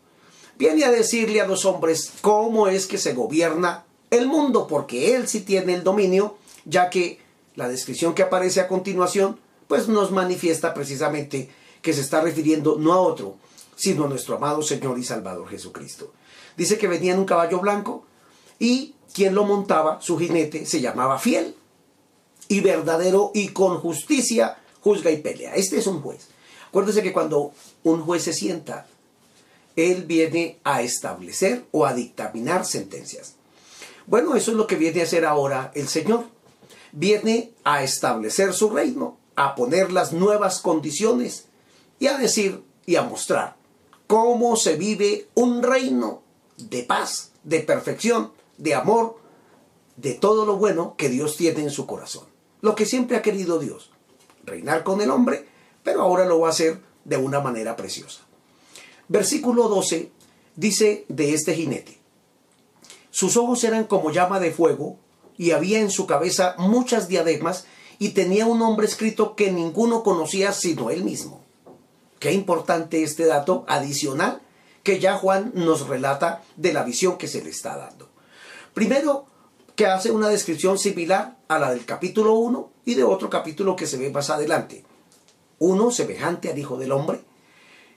Viene 0.59 0.85
a 0.85 0.93
decirle 0.93 1.41
a 1.41 1.47
los 1.47 1.65
hombres 1.65 2.13
cómo 2.21 2.69
es 2.69 2.87
que 2.87 2.99
se 2.99 3.15
gobierna 3.15 3.85
el 4.11 4.29
mundo, 4.29 4.69
porque 4.69 5.17
él 5.17 5.27
sí 5.27 5.41
tiene 5.41 5.75
el 5.75 5.83
dominio, 5.83 6.37
ya 6.67 6.89
que 6.89 7.19
la 7.57 7.69
descripción 7.69 8.15
que 8.15 8.23
aparece 8.23 8.61
a 8.61 8.69
continuación, 8.69 9.41
pues 9.67 9.89
nos 9.89 10.13
manifiesta 10.13 10.75
precisamente 10.75 11.51
que 11.81 11.93
se 11.93 12.03
está 12.03 12.21
refiriendo 12.21 12.77
no 12.79 12.93
a 12.93 13.01
otro, 13.01 13.37
sino 13.83 14.07
nuestro 14.07 14.37
amado 14.37 14.63
Señor 14.63 14.97
y 15.01 15.03
Salvador 15.03 15.49
Jesucristo. 15.49 16.13
Dice 16.57 16.79
que 16.79 16.87
venía 16.87 17.15
en 17.15 17.19
un 17.19 17.25
caballo 17.25 17.59
blanco 17.59 18.05
y 18.61 18.95
quien 19.13 19.35
lo 19.35 19.43
montaba, 19.43 20.01
su 20.01 20.17
jinete, 20.21 20.67
se 20.67 20.81
llamaba 20.81 21.19
fiel 21.19 21.57
y 22.47 22.61
verdadero 22.61 23.33
y 23.35 23.49
con 23.49 23.79
justicia 23.79 24.57
juzga 24.81 25.11
y 25.11 25.17
pelea. 25.17 25.57
Este 25.57 25.79
es 25.79 25.89
un 25.89 26.01
juez. 26.01 26.29
Acuérdese 26.69 27.03
que 27.03 27.13
cuando 27.13 27.55
un 27.83 28.03
juez 28.03 28.23
se 28.23 28.33
sienta, 28.33 28.87
él 29.75 30.05
viene 30.05 30.61
a 30.63 30.83
establecer 30.83 31.65
o 31.73 31.85
a 31.85 31.93
dictaminar 31.93 32.65
sentencias. 32.65 33.35
Bueno, 34.07 34.37
eso 34.37 34.53
es 34.53 34.57
lo 34.57 34.69
que 34.69 34.77
viene 34.77 35.01
a 35.01 35.05
hacer 35.05 35.25
ahora 35.25 35.73
el 35.75 35.89
Señor. 35.89 36.27
Viene 36.93 37.51
a 37.65 37.83
establecer 37.83 38.53
su 38.53 38.71
reino, 38.71 39.17
a 39.35 39.57
poner 39.57 39.91
las 39.91 40.13
nuevas 40.13 40.61
condiciones 40.61 41.47
y 41.99 42.07
a 42.07 42.17
decir 42.17 42.63
y 42.87 42.95
a 42.95 43.03
mostrar 43.03 43.61
cómo 44.13 44.57
se 44.57 44.77
vive 44.77 45.29
un 45.33 45.63
reino 45.63 46.21
de 46.59 46.83
paz, 46.83 47.31
de 47.45 47.61
perfección, 47.61 48.31
de 48.59 48.75
amor, 48.75 49.17
de 49.97 50.13
todo 50.13 50.45
lo 50.45 50.59
bueno 50.59 50.97
que 50.99 51.09
Dios 51.09 51.39
tiene 51.39 51.63
en 51.63 51.71
su 51.71 51.87
corazón. 51.87 52.25
Lo 52.61 52.75
que 52.75 52.85
siempre 52.85 53.17
ha 53.17 53.23
querido 53.23 53.59
Dios 53.59 53.91
reinar 54.45 54.85
con 54.85 55.01
el 55.01 55.11
hombre, 55.11 55.49
pero 55.83 56.03
ahora 56.03 56.27
lo 56.27 56.41
va 56.41 56.49
a 56.49 56.51
hacer 56.51 56.83
de 57.07 57.17
una 57.17 57.41
manera 57.41 57.75
preciosa. 57.75 58.21
Versículo 59.09 59.71
12 59.71 60.13
dice 60.57 61.07
de 61.09 61.33
este 61.33 61.55
jinete, 61.55 61.99
sus 63.11 63.39
ojos 63.39 63.65
eran 63.65 63.85
como 63.85 64.11
llama 64.11 64.41
de 64.41 64.53
fuego 64.53 64.99
y 65.39 65.53
había 65.53 65.81
en 65.81 65.91
su 65.91 66.07
cabeza 66.07 66.55
muchas 66.59 67.09
diademas 67.09 67.65
y 67.99 68.11
tenía 68.11 68.45
un 68.45 68.59
nombre 68.59 68.87
escrito 68.87 69.37
que 69.37 69.51
ninguno 69.51 70.03
conocía 70.03 70.53
sino 70.53 70.91
él 70.91 71.03
mismo. 71.03 71.41
Qué 72.23 72.31
importante 72.31 73.03
este 73.03 73.27
dato 73.27 73.65
adicional 73.67 74.41
que 74.85 75.01
ya 75.01 75.17
Juan 75.17 75.51
nos 75.57 75.89
relata 75.89 76.45
de 76.55 76.73
la 76.73 76.85
visión 76.85 77.19
que 77.19 77.27
se 77.27 77.43
le 77.43 77.51
está 77.51 77.77
dando. 77.77 78.11
Primero, 78.75 79.27
que 79.75 79.87
hace 79.87 80.13
una 80.13 80.29
descripción 80.29 80.79
similar 80.79 81.37
a 81.49 81.59
la 81.59 81.73
del 81.73 81.85
capítulo 81.85 82.35
1 82.35 82.71
y 82.85 82.95
de 82.95 83.03
otro 83.03 83.29
capítulo 83.29 83.75
que 83.75 83.89
se 83.89 83.97
ve 83.97 84.11
más 84.11 84.31
adelante. 84.31 84.85
Uno 85.59 85.91
semejante 85.91 86.49
al 86.49 86.57
Hijo 86.61 86.77
del 86.77 86.93
Hombre, 86.93 87.23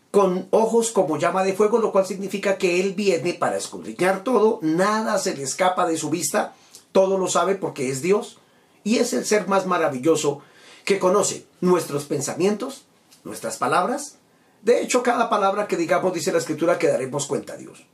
con 0.10 0.48
ojos 0.50 0.90
como 0.90 1.20
llama 1.20 1.44
de 1.44 1.54
fuego, 1.54 1.78
lo 1.78 1.92
cual 1.92 2.08
significa 2.08 2.58
que 2.58 2.82
Él 2.82 2.96
viene 2.96 3.36
para 3.36 3.58
escudriñar 3.58 4.24
todo, 4.24 4.58
nada 4.64 5.20
se 5.20 5.38
le 5.38 5.44
escapa 5.44 5.88
de 5.88 5.98
su 5.98 6.10
vista, 6.10 6.56
todo 6.92 7.20
lo 7.20 7.28
sabe 7.28 7.54
porque 7.54 7.92
es 7.92 8.02
Dios 8.02 8.40
y 8.84 8.98
es 8.98 9.14
el 9.14 9.24
ser 9.24 9.48
más 9.48 9.68
maravilloso 9.68 10.42
que 10.84 10.98
conoce 10.98 11.46
nuestros 11.62 12.06
pensamientos, 12.06 12.88
nuestras 13.26 13.58
palabras. 13.58 14.20
De 14.62 14.82
hecho, 14.82 15.04
cada 15.04 15.30
palabra 15.30 15.68
que 15.68 15.76
digamos, 15.76 16.14
dice 16.14 16.32
la 16.32 16.38
Escritura, 16.38 16.80
que 16.80 16.88
daremos 16.88 17.28
cuenta 17.28 17.54
a 17.54 17.58
Dios. 17.58 17.86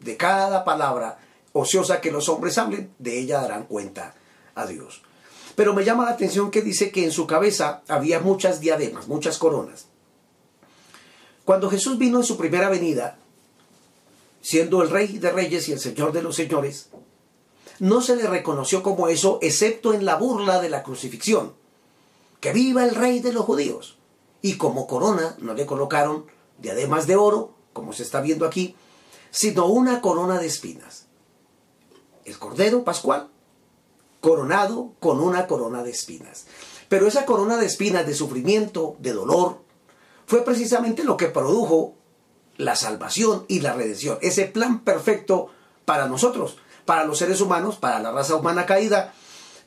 De 0.00 0.16
cada 0.18 0.64
palabra 0.64 1.18
ociosa 1.52 2.00
que 2.00 2.12
los 2.12 2.28
hombres 2.28 2.58
hablen, 2.58 2.92
de 2.98 3.18
ella 3.18 3.40
darán 3.40 3.64
cuenta 3.64 4.14
a 4.54 4.66
Dios. 4.66 5.02
Pero 5.56 5.74
me 5.74 5.84
llama 5.84 6.04
la 6.04 6.12
atención 6.12 6.50
que 6.50 6.62
dice 6.62 6.90
que 6.90 7.04
en 7.04 7.12
su 7.12 7.26
cabeza 7.26 7.82
había 7.88 8.20
muchas 8.20 8.60
diademas, 8.60 9.08
muchas 9.08 9.38
coronas. 9.38 9.86
Cuando 11.44 11.70
Jesús 11.70 11.98
vino 11.98 12.18
en 12.18 12.24
su 12.24 12.36
primera 12.36 12.68
venida, 12.68 13.18
siendo 14.40 14.82
el 14.82 14.90
rey 14.90 15.18
de 15.18 15.30
reyes 15.30 15.68
y 15.68 15.72
el 15.72 15.80
señor 15.80 16.12
de 16.12 16.22
los 16.22 16.36
señores, 16.36 16.90
no 17.78 18.00
se 18.02 18.14
le 18.14 18.26
reconoció 18.26 18.82
como 18.82 19.08
eso, 19.08 19.38
excepto 19.42 19.92
en 19.92 20.04
la 20.04 20.16
burla 20.16 20.60
de 20.60 20.68
la 20.68 20.82
crucifixión. 20.82 21.54
Que 22.40 22.52
viva 22.52 22.84
el 22.84 22.94
rey 22.94 23.20
de 23.20 23.32
los 23.32 23.44
judíos. 23.44 23.98
Y 24.42 24.56
como 24.56 24.86
corona 24.86 25.36
no 25.38 25.54
le 25.54 25.66
colocaron 25.66 26.26
diademas 26.58 27.06
de 27.06 27.16
oro, 27.16 27.54
como 27.72 27.92
se 27.92 28.02
está 28.02 28.20
viendo 28.20 28.46
aquí, 28.46 28.74
sino 29.30 29.66
una 29.66 30.00
corona 30.00 30.38
de 30.38 30.46
espinas. 30.46 31.06
El 32.24 32.38
cordero 32.38 32.84
pascual, 32.84 33.28
coronado 34.20 34.92
con 35.00 35.20
una 35.20 35.46
corona 35.46 35.82
de 35.82 35.90
espinas. 35.90 36.46
Pero 36.88 37.06
esa 37.06 37.24
corona 37.24 37.56
de 37.56 37.66
espinas, 37.66 38.06
de 38.06 38.14
sufrimiento, 38.14 38.96
de 38.98 39.12
dolor, 39.12 39.62
fue 40.26 40.44
precisamente 40.44 41.04
lo 41.04 41.16
que 41.16 41.26
produjo 41.26 41.94
la 42.56 42.76
salvación 42.76 43.44
y 43.48 43.60
la 43.60 43.72
redención. 43.72 44.18
Ese 44.20 44.44
plan 44.44 44.80
perfecto 44.80 45.48
para 45.84 46.06
nosotros, 46.06 46.58
para 46.84 47.04
los 47.04 47.18
seres 47.18 47.40
humanos, 47.40 47.76
para 47.76 48.00
la 48.00 48.12
raza 48.12 48.36
humana 48.36 48.66
caída, 48.66 49.14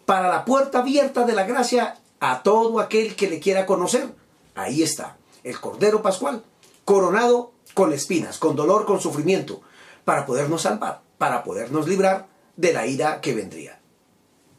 para 0.06 0.30
la 0.30 0.46
puerta 0.46 0.80
abierta 0.80 1.26
de 1.26 1.34
la 1.34 1.44
gracia 1.44 2.00
a 2.20 2.44
todo 2.44 2.80
aquel 2.80 3.16
que 3.16 3.30
le 3.30 3.40
quiera 3.40 3.66
conocer. 3.66 4.14
Ahí 4.56 4.84
está, 4.84 5.18
el 5.44 5.60
Cordero 5.60 6.02
Pascual, 6.02 6.44
coronado 6.86 7.52
con 7.74 7.92
espinas, 7.94 8.38
con 8.38 8.56
dolor, 8.56 8.86
con 8.86 9.02
sufrimiento, 9.02 9.62
para 10.06 10.26
podernos 10.26 10.64
salvar, 10.64 11.02
para 11.18 11.44
podernos 11.44 11.88
librar 11.88 12.28
de 12.56 12.74
la 12.74 12.86
ira 12.86 13.22
que 13.22 13.34
vendría. 13.34 13.80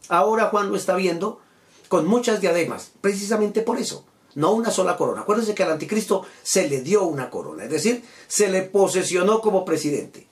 Ahora 0.08 0.46
Juan 0.46 0.70
lo 0.70 0.76
está 0.76 0.96
viendo 0.96 1.40
con 1.88 2.06
muchas 2.06 2.40
diademas, 2.40 2.90
precisamente 3.00 3.60
por 3.60 3.78
eso, 3.78 4.04
no 4.34 4.52
una 4.52 4.70
sola 4.70 4.96
corona. 4.96 5.22
Acuérdense 5.22 5.54
que 5.54 5.62
al 5.62 5.72
anticristo 5.72 6.26
se 6.42 6.68
le 6.68 6.80
dio 6.80 7.04
una 7.04 7.30
corona, 7.30 7.64
es 7.64 7.70
decir, 7.70 8.04
se 8.26 8.48
le 8.48 8.62
posesionó 8.62 9.40
como 9.40 9.64
presidente. 9.64 10.26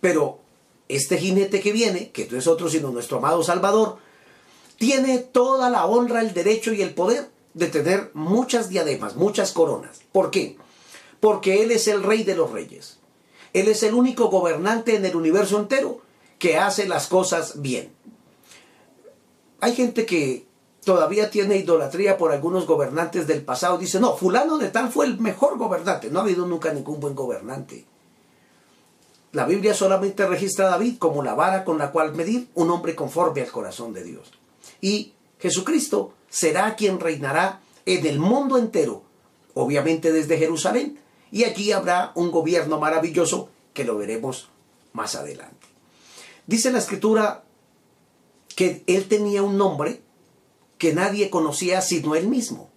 Pero 0.00 0.40
este 0.88 1.18
jinete 1.18 1.60
que 1.60 1.72
viene, 1.72 2.10
que 2.10 2.28
no 2.30 2.38
es 2.38 2.46
otro 2.46 2.70
sino 2.70 2.90
nuestro 2.90 3.18
amado 3.18 3.42
Salvador, 3.42 3.98
tiene 4.78 5.18
toda 5.18 5.70
la 5.70 5.86
honra, 5.86 6.20
el 6.20 6.32
derecho 6.32 6.72
y 6.72 6.82
el 6.82 6.94
poder 6.94 7.30
de 7.56 7.68
tener 7.68 8.10
muchas 8.12 8.68
diademas, 8.68 9.16
muchas 9.16 9.52
coronas. 9.52 10.00
¿Por 10.12 10.30
qué? 10.30 10.58
Porque 11.20 11.62
Él 11.62 11.70
es 11.70 11.88
el 11.88 12.02
rey 12.02 12.22
de 12.22 12.36
los 12.36 12.50
reyes. 12.50 12.98
Él 13.54 13.68
es 13.68 13.82
el 13.82 13.94
único 13.94 14.28
gobernante 14.28 14.94
en 14.94 15.06
el 15.06 15.16
universo 15.16 15.58
entero 15.58 16.02
que 16.38 16.58
hace 16.58 16.86
las 16.86 17.06
cosas 17.06 17.62
bien. 17.62 17.90
Hay 19.60 19.74
gente 19.74 20.04
que 20.04 20.46
todavía 20.84 21.30
tiene 21.30 21.56
idolatría 21.56 22.18
por 22.18 22.30
algunos 22.30 22.66
gobernantes 22.66 23.26
del 23.26 23.42
pasado. 23.42 23.78
Dice, 23.78 24.00
no, 24.00 24.14
fulano 24.18 24.58
de 24.58 24.68
tal 24.68 24.90
fue 24.90 25.06
el 25.06 25.18
mejor 25.18 25.56
gobernante. 25.56 26.10
No 26.10 26.18
ha 26.18 26.24
habido 26.24 26.46
nunca 26.46 26.74
ningún 26.74 27.00
buen 27.00 27.14
gobernante. 27.14 27.86
La 29.32 29.46
Biblia 29.46 29.72
solamente 29.72 30.26
registra 30.26 30.66
a 30.66 30.70
David 30.72 30.98
como 30.98 31.22
la 31.22 31.32
vara 31.32 31.64
con 31.64 31.78
la 31.78 31.90
cual 31.90 32.14
medir 32.14 32.48
un 32.54 32.70
hombre 32.70 32.94
conforme 32.94 33.40
al 33.40 33.50
corazón 33.50 33.94
de 33.94 34.04
Dios. 34.04 34.30
Y 34.82 35.14
Jesucristo 35.38 36.12
será 36.36 36.76
quien 36.76 37.00
reinará 37.00 37.62
en 37.86 38.04
el 38.04 38.18
mundo 38.18 38.58
entero, 38.58 39.04
obviamente 39.54 40.12
desde 40.12 40.36
Jerusalén, 40.36 41.00
y 41.32 41.44
allí 41.44 41.72
habrá 41.72 42.12
un 42.14 42.30
gobierno 42.30 42.78
maravilloso 42.78 43.48
que 43.72 43.84
lo 43.84 43.96
veremos 43.96 44.50
más 44.92 45.14
adelante. 45.14 45.66
Dice 46.46 46.70
la 46.70 46.76
escritura 46.76 47.42
que 48.54 48.84
él 48.86 49.08
tenía 49.08 49.42
un 49.42 49.56
nombre 49.56 50.02
que 50.76 50.92
nadie 50.92 51.30
conocía 51.30 51.80
sino 51.80 52.14
él 52.14 52.28
mismo. 52.28 52.68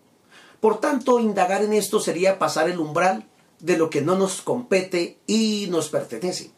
Por 0.61 0.79
tanto, 0.79 1.19
indagar 1.19 1.61
en 1.61 1.73
esto 1.73 1.99
sería 1.99 2.39
pasar 2.39 2.69
el 2.69 2.79
umbral 2.79 3.27
de 3.59 3.77
lo 3.77 3.89
que 3.89 3.99
no 3.99 4.15
nos 4.15 4.41
compete 4.41 5.17
y 5.27 5.67
nos 5.69 5.89
pertenece. 5.89 6.51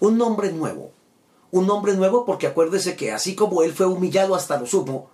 Un 0.00 0.18
nombre 0.18 0.52
nuevo. 0.52 0.90
Un 1.50 1.66
nombre 1.66 1.94
nuevo 1.94 2.26
porque 2.26 2.46
acuérdese 2.46 2.94
que 2.94 3.10
así 3.10 3.34
como 3.34 3.62
él 3.62 3.72
fue 3.72 3.86
humillado 3.86 4.34
hasta 4.34 4.60
lo 4.60 4.66
sumo, 4.66 5.08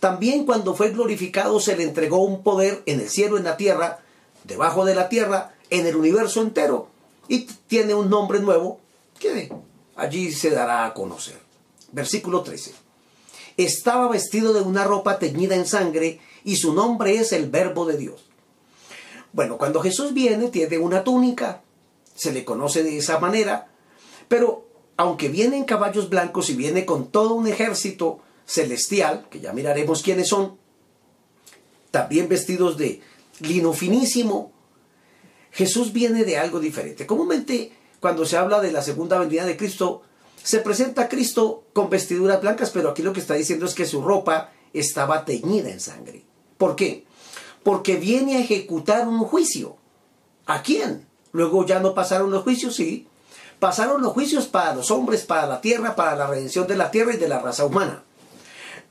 también 0.00 0.46
cuando 0.46 0.74
fue 0.74 0.90
glorificado 0.90 1.60
se 1.60 1.76
le 1.76 1.84
entregó 1.84 2.24
un 2.24 2.42
poder 2.42 2.82
en 2.86 3.00
el 3.00 3.10
cielo, 3.10 3.36
en 3.36 3.44
la 3.44 3.58
tierra, 3.58 4.00
debajo 4.44 4.86
de 4.86 4.94
la 4.94 5.10
tierra, 5.10 5.54
en 5.68 5.86
el 5.86 5.94
universo 5.94 6.40
entero. 6.40 6.88
Y 7.28 7.40
tiene 7.68 7.94
un 7.94 8.08
nombre 8.08 8.40
nuevo 8.40 8.80
que 9.18 9.52
allí 9.96 10.32
se 10.32 10.50
dará 10.50 10.86
a 10.86 10.94
conocer. 10.94 11.38
Versículo 11.92 12.42
13. 12.42 12.72
Estaba 13.58 14.08
vestido 14.08 14.54
de 14.54 14.62
una 14.62 14.84
ropa 14.84 15.18
teñida 15.18 15.54
en 15.54 15.66
sangre 15.66 16.18
y 16.44 16.56
su 16.56 16.72
nombre 16.72 17.16
es 17.16 17.32
el 17.32 17.50
verbo 17.50 17.84
de 17.84 17.98
Dios. 17.98 18.24
Bueno, 19.34 19.58
cuando 19.58 19.80
Jesús 19.80 20.14
viene 20.14 20.48
tiene 20.48 20.78
una 20.78 21.04
túnica, 21.04 21.60
se 22.14 22.32
le 22.32 22.44
conoce 22.46 22.82
de 22.82 22.96
esa 22.96 23.18
manera, 23.20 23.68
pero 24.28 24.64
aunque 24.96 25.28
viene 25.28 25.58
en 25.58 25.64
caballos 25.64 26.08
blancos 26.08 26.48
y 26.48 26.54
viene 26.54 26.86
con 26.86 27.08
todo 27.08 27.34
un 27.34 27.46
ejército, 27.46 28.20
celestial, 28.50 29.28
que 29.30 29.38
ya 29.38 29.52
miraremos 29.52 30.02
quiénes 30.02 30.28
son, 30.28 30.58
también 31.92 32.28
vestidos 32.28 32.76
de 32.76 33.00
lino 33.38 33.72
finísimo. 33.72 34.50
Jesús 35.52 35.92
viene 35.92 36.24
de 36.24 36.36
algo 36.36 36.58
diferente. 36.58 37.06
Comúnmente, 37.06 37.72
cuando 38.00 38.26
se 38.26 38.36
habla 38.36 38.60
de 38.60 38.72
la 38.72 38.82
segunda 38.82 39.18
venida 39.18 39.44
de 39.44 39.56
Cristo, 39.56 40.02
se 40.42 40.58
presenta 40.58 41.02
a 41.02 41.08
Cristo 41.08 41.64
con 41.72 41.90
vestiduras 41.90 42.40
blancas, 42.40 42.70
pero 42.70 42.90
aquí 42.90 43.02
lo 43.02 43.12
que 43.12 43.20
está 43.20 43.34
diciendo 43.34 43.66
es 43.66 43.74
que 43.74 43.86
su 43.86 44.02
ropa 44.02 44.50
estaba 44.72 45.24
teñida 45.24 45.70
en 45.70 45.78
sangre. 45.78 46.24
¿Por 46.58 46.74
qué? 46.74 47.04
Porque 47.62 47.96
viene 47.96 48.36
a 48.36 48.40
ejecutar 48.40 49.06
un 49.06 49.20
juicio. 49.20 49.76
¿A 50.46 50.62
quién? 50.62 51.06
Luego 51.30 51.64
ya 51.66 51.78
no 51.78 51.94
pasaron 51.94 52.32
los 52.32 52.42
juicios, 52.42 52.74
sí. 52.74 53.06
Pasaron 53.60 54.02
los 54.02 54.12
juicios 54.12 54.46
para 54.48 54.74
los 54.74 54.90
hombres, 54.90 55.22
para 55.22 55.46
la 55.46 55.60
tierra, 55.60 55.94
para 55.94 56.16
la 56.16 56.26
redención 56.26 56.66
de 56.66 56.76
la 56.76 56.90
tierra 56.90 57.14
y 57.14 57.18
de 57.18 57.28
la 57.28 57.38
raza 57.38 57.64
humana. 57.64 58.02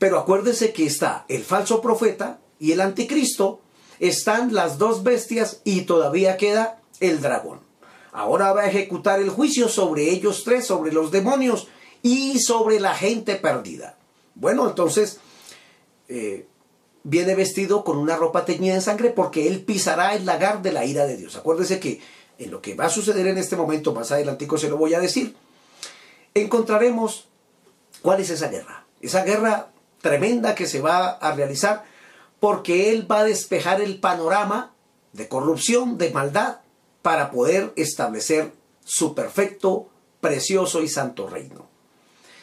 Pero 0.00 0.18
acuérdese 0.18 0.72
que 0.72 0.86
está 0.86 1.26
el 1.28 1.44
falso 1.44 1.82
profeta 1.82 2.40
y 2.58 2.72
el 2.72 2.80
anticristo, 2.80 3.60
están 3.98 4.54
las 4.54 4.78
dos 4.78 5.02
bestias 5.02 5.60
y 5.62 5.82
todavía 5.82 6.38
queda 6.38 6.80
el 7.00 7.20
dragón. 7.20 7.60
Ahora 8.10 8.54
va 8.54 8.62
a 8.62 8.68
ejecutar 8.68 9.20
el 9.20 9.28
juicio 9.28 9.68
sobre 9.68 10.08
ellos 10.08 10.42
tres, 10.42 10.66
sobre 10.66 10.90
los 10.90 11.10
demonios 11.10 11.68
y 12.02 12.40
sobre 12.40 12.80
la 12.80 12.94
gente 12.94 13.36
perdida. 13.36 13.98
Bueno, 14.34 14.66
entonces 14.70 15.18
eh, 16.08 16.46
viene 17.04 17.34
vestido 17.34 17.84
con 17.84 17.98
una 17.98 18.16
ropa 18.16 18.46
teñida 18.46 18.76
en 18.76 18.80
sangre 18.80 19.10
porque 19.10 19.48
él 19.48 19.60
pisará 19.60 20.14
el 20.14 20.24
lagar 20.24 20.62
de 20.62 20.72
la 20.72 20.86
ira 20.86 21.04
de 21.04 21.18
Dios. 21.18 21.36
Acuérdese 21.36 21.78
que 21.78 22.00
en 22.38 22.50
lo 22.50 22.62
que 22.62 22.74
va 22.74 22.86
a 22.86 22.90
suceder 22.90 23.26
en 23.26 23.36
este 23.36 23.54
momento, 23.54 23.92
más 23.92 24.12
adelantico 24.12 24.56
se 24.56 24.70
lo 24.70 24.78
voy 24.78 24.94
a 24.94 25.00
decir, 25.00 25.36
encontraremos 26.32 27.28
cuál 28.00 28.20
es 28.20 28.30
esa 28.30 28.48
guerra. 28.48 28.86
Esa 29.02 29.24
guerra 29.24 29.70
tremenda 30.00 30.54
que 30.54 30.66
se 30.66 30.80
va 30.80 31.10
a 31.10 31.32
realizar 31.32 31.84
porque 32.40 32.90
Él 32.90 33.10
va 33.10 33.20
a 33.20 33.24
despejar 33.24 33.80
el 33.80 34.00
panorama 34.00 34.74
de 35.12 35.28
corrupción, 35.28 35.98
de 35.98 36.10
maldad, 36.10 36.60
para 37.02 37.30
poder 37.30 37.72
establecer 37.76 38.52
su 38.84 39.14
perfecto, 39.14 39.88
precioso 40.20 40.82
y 40.82 40.88
santo 40.88 41.28
reino. 41.28 41.68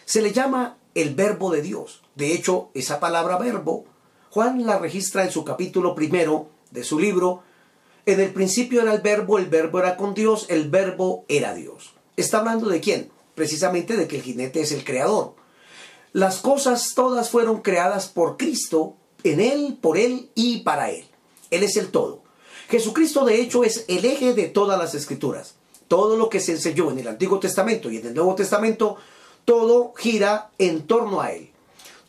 Se 0.06 0.22
le 0.22 0.32
llama 0.32 0.78
el 0.96 1.16
verbo 1.16 1.52
de 1.52 1.62
Dios. 1.62 2.04
De 2.16 2.34
hecho, 2.34 2.70
esa 2.74 3.00
palabra 3.00 3.38
verbo, 3.38 3.86
Juan 4.30 4.66
la 4.66 4.78
registra 4.78 5.24
en 5.24 5.32
su 5.32 5.44
capítulo 5.44 5.96
primero 5.96 6.50
de 6.72 6.84
su 6.84 7.00
libro. 7.00 7.44
En 8.06 8.20
el 8.20 8.32
principio 8.32 8.82
era 8.82 8.94
el 8.94 9.02
verbo, 9.02 9.38
el 9.38 9.48
verbo 9.48 9.80
era 9.80 9.98
con 9.98 10.14
Dios, 10.14 10.46
el 10.50 10.70
verbo 10.70 11.26
era 11.28 11.54
Dios. 11.54 11.94
¿Está 12.16 12.40
hablando 12.40 12.70
de 12.70 12.80
quién? 12.80 13.12
Precisamente 13.36 13.96
de 13.96 14.08
que 14.08 14.18
el 14.18 14.24
jinete 14.24 14.62
es 14.62 14.72
el 14.72 14.84
creador. 14.84 15.36
Las 16.18 16.40
cosas 16.40 16.96
todas 16.96 17.30
fueron 17.30 17.62
creadas 17.62 18.08
por 18.08 18.38
Cristo, 18.38 18.96
en 19.24 19.40
Él, 19.40 19.78
por 19.80 20.00
Él 20.00 20.32
y 20.34 20.62
para 20.62 20.90
Él. 20.90 21.06
Él 21.52 21.62
es 21.62 21.78
el 21.78 21.92
todo. 21.92 22.24
Jesucristo 22.70 23.24
de 23.24 23.40
hecho 23.40 23.64
es 23.64 23.86
el 23.88 24.04
eje 24.04 24.34
de 24.34 24.48
todas 24.48 24.80
las 24.80 24.96
escrituras. 24.96 25.54
Todo 25.88 26.18
lo 26.18 26.28
que 26.28 26.40
se 26.40 26.54
enseñó 26.54 26.90
en 26.90 26.98
el 26.98 27.08
Antiguo 27.08 27.40
Testamento 27.40 27.92
y 27.92 27.98
en 27.98 28.08
el 28.08 28.16
Nuevo 28.16 28.34
Testamento, 28.34 28.96
todo 29.46 29.94
gira 29.96 30.50
en 30.58 30.88
torno 30.88 31.22
a 31.22 31.34
Él. 31.34 31.52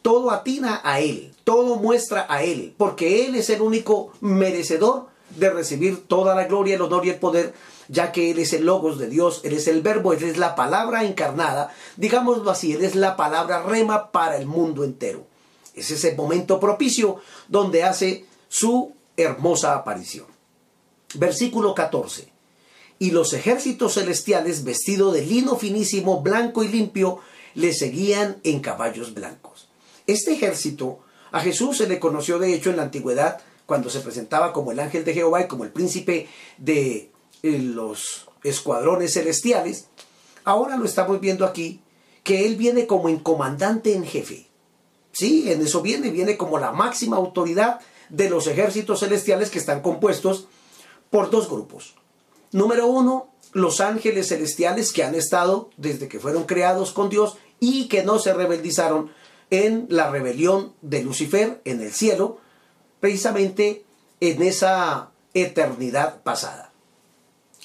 Todo 0.01 0.31
atina 0.31 0.81
a 0.83 1.01
Él, 1.01 1.35
todo 1.45 1.77
muestra 1.77 2.25
a 2.31 2.43
Él, 2.43 2.75
porque 2.79 3.27
Él 3.27 3.35
es 3.35 3.51
el 3.51 3.61
único 3.61 4.15
merecedor 4.23 5.09
de 5.37 5.51
recibir 5.51 6.07
toda 6.07 6.35
la 6.35 6.45
gloria, 6.45 6.77
el 6.77 6.81
honor 6.81 7.05
y 7.05 7.11
el 7.11 7.17
poder 7.17 7.53
ya 7.89 8.13
que 8.13 8.31
Él 8.31 8.39
es 8.39 8.53
el 8.53 8.67
logos 8.67 8.99
de 8.99 9.09
Dios, 9.09 9.41
Él 9.45 9.55
es 9.55 9.67
el 9.67 9.83
verbo, 9.83 10.13
Él 10.13 10.23
es 10.23 10.37
la 10.37 10.55
palabra 10.55 11.05
encarnada, 11.05 11.75
digámoslo 11.97 12.51
así, 12.51 12.73
Él 12.73 12.85
es 12.85 12.95
la 12.95 13.17
palabra 13.17 13.63
rema 13.63 14.13
para 14.13 14.37
el 14.37 14.47
mundo 14.47 14.85
entero. 14.85 15.27
Es 15.75 15.91
ese 15.91 16.15
momento 16.15 16.61
propicio 16.61 17.17
donde 17.49 17.85
hace 17.85 18.27
su 18.49 18.93
hermosa 19.17 19.75
aparición. 19.75 20.27
Versículo 21.15 21.75
14. 21.75 22.29
Y 22.99 23.13
los 23.13 23.33
ejércitos 23.33 23.95
celestiales, 23.95 24.65
vestidos 24.65 25.15
de 25.15 25.25
lino 25.25 25.57
finísimo, 25.57 26.21
blanco 26.21 26.65
y 26.65 26.69
limpio, 26.69 27.21
le 27.55 27.73
seguían 27.73 28.39
en 28.43 28.61
caballos 28.61 29.15
blancos. 29.15 29.69
Este 30.07 30.33
ejército 30.33 31.01
a 31.31 31.41
Jesús 31.41 31.79
se 31.79 31.89
le 31.89 32.01
conoció 32.01 32.39
de 32.39 32.55
hecho 32.55 32.71
en 32.71 32.77
la 32.77 32.83
antigüedad 32.83 33.41
cuando 33.67 33.91
se 33.91 34.01
presentaba 34.01 34.53
como 34.53 34.73
el 34.73 34.81
ángel 34.81 35.05
de 35.05 35.15
Jehová 35.15 35.43
y 35.43 35.49
como 35.49 35.65
el 35.65 35.71
príncipe 35.71 36.27
de 36.57 37.11
los 37.43 38.29
escuadrones 38.43 39.15
celestiales, 39.15 39.87
ahora 40.45 40.77
lo 40.77 40.85
estamos 40.85 41.21
viendo 41.21 41.45
aquí, 41.45 41.81
que 42.23 42.47
Él 42.47 42.57
viene 42.57 42.87
como 42.87 43.09
en 43.09 43.19
comandante 43.19 43.95
en 43.95 44.05
jefe. 44.05 44.47
Sí, 45.13 45.51
en 45.51 45.63
eso 45.63 45.83
viene, 45.83 46.11
viene 46.11 46.37
como 46.37 46.59
la 46.59 46.73
máxima 46.73 47.17
autoridad 47.17 47.81
de 48.09 48.31
los 48.31 48.47
ejércitos 48.47 49.01
celestiales 49.01 49.51
que 49.51 49.59
están 49.59 49.83
compuestos 49.83 50.47
por 51.11 51.31
dos 51.31 51.49
grupos. 51.49 51.95
Número 52.53 52.87
uno, 52.87 53.29
los 53.53 53.81
ángeles 53.81 54.29
celestiales 54.29 54.93
que 54.93 55.05
han 55.05 55.15
estado 55.15 55.71
desde 55.77 56.09
que 56.09 56.21
fueron 56.21 56.45
creados 56.45 56.93
con 56.93 57.09
Dios 57.09 57.37
y 57.61 57.89
que 57.89 58.05
no 58.05 58.19
se 58.19 58.33
rebeldizaron 58.33 59.11
en 59.51 59.87
la 59.89 60.11
rebelión 60.11 60.75
de 60.83 61.03
Lucifer 61.03 61.61
en 61.65 61.81
el 61.81 61.93
cielo, 61.93 62.39
precisamente 63.01 63.85
en 64.21 64.43
esa 64.43 65.11
eternidad 65.35 66.23
pasada. 66.23 66.68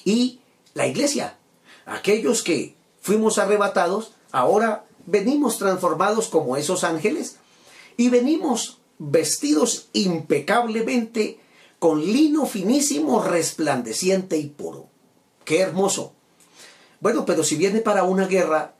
Y 0.04 0.40
la 0.74 0.86
iglesia, 0.86 1.38
aquellos 1.86 2.42
que 2.42 2.76
fuimos 3.00 3.38
arrebatados, 3.38 4.12
ahora 4.32 4.84
venimos 5.06 5.58
transformados 5.58 6.28
como 6.28 6.56
esos 6.56 6.84
ángeles 6.84 7.36
y 7.96 8.08
venimos 8.08 8.78
vestidos 8.98 9.88
impecablemente 9.92 11.38
con 11.78 12.04
lino 12.04 12.46
finísimo, 12.46 13.22
resplandeciente 13.22 14.38
y 14.38 14.46
puro. 14.46 14.88
Qué 15.44 15.60
hermoso. 15.60 16.14
Bueno, 17.00 17.26
pero 17.26 17.44
si 17.44 17.56
viene 17.56 17.80
para 17.80 18.04
una 18.04 18.26
guerra, 18.26 18.74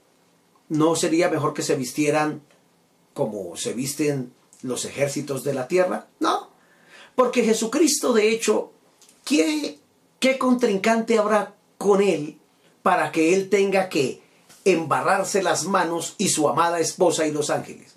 ¿no 0.68 0.96
sería 0.96 1.28
mejor 1.28 1.52
que 1.52 1.62
se 1.62 1.76
vistieran 1.76 2.42
como 3.12 3.56
se 3.56 3.74
visten 3.74 4.32
los 4.62 4.86
ejércitos 4.86 5.44
de 5.44 5.54
la 5.54 5.68
tierra? 5.68 6.06
No, 6.20 6.48
porque 7.14 7.44
Jesucristo, 7.44 8.12
de 8.12 8.30
hecho, 8.30 8.72
¿qué, 9.24 9.78
qué 10.24 10.38
contrincante 10.38 11.18
habrá 11.18 11.52
con 11.76 12.00
él 12.00 12.38
para 12.82 13.12
que 13.12 13.34
él 13.34 13.50
tenga 13.50 13.90
que 13.90 14.22
embarrarse 14.64 15.42
las 15.42 15.64
manos 15.64 16.14
y 16.16 16.30
su 16.30 16.48
amada 16.48 16.80
esposa 16.80 17.26
y 17.26 17.30
los 17.30 17.50
ángeles? 17.50 17.96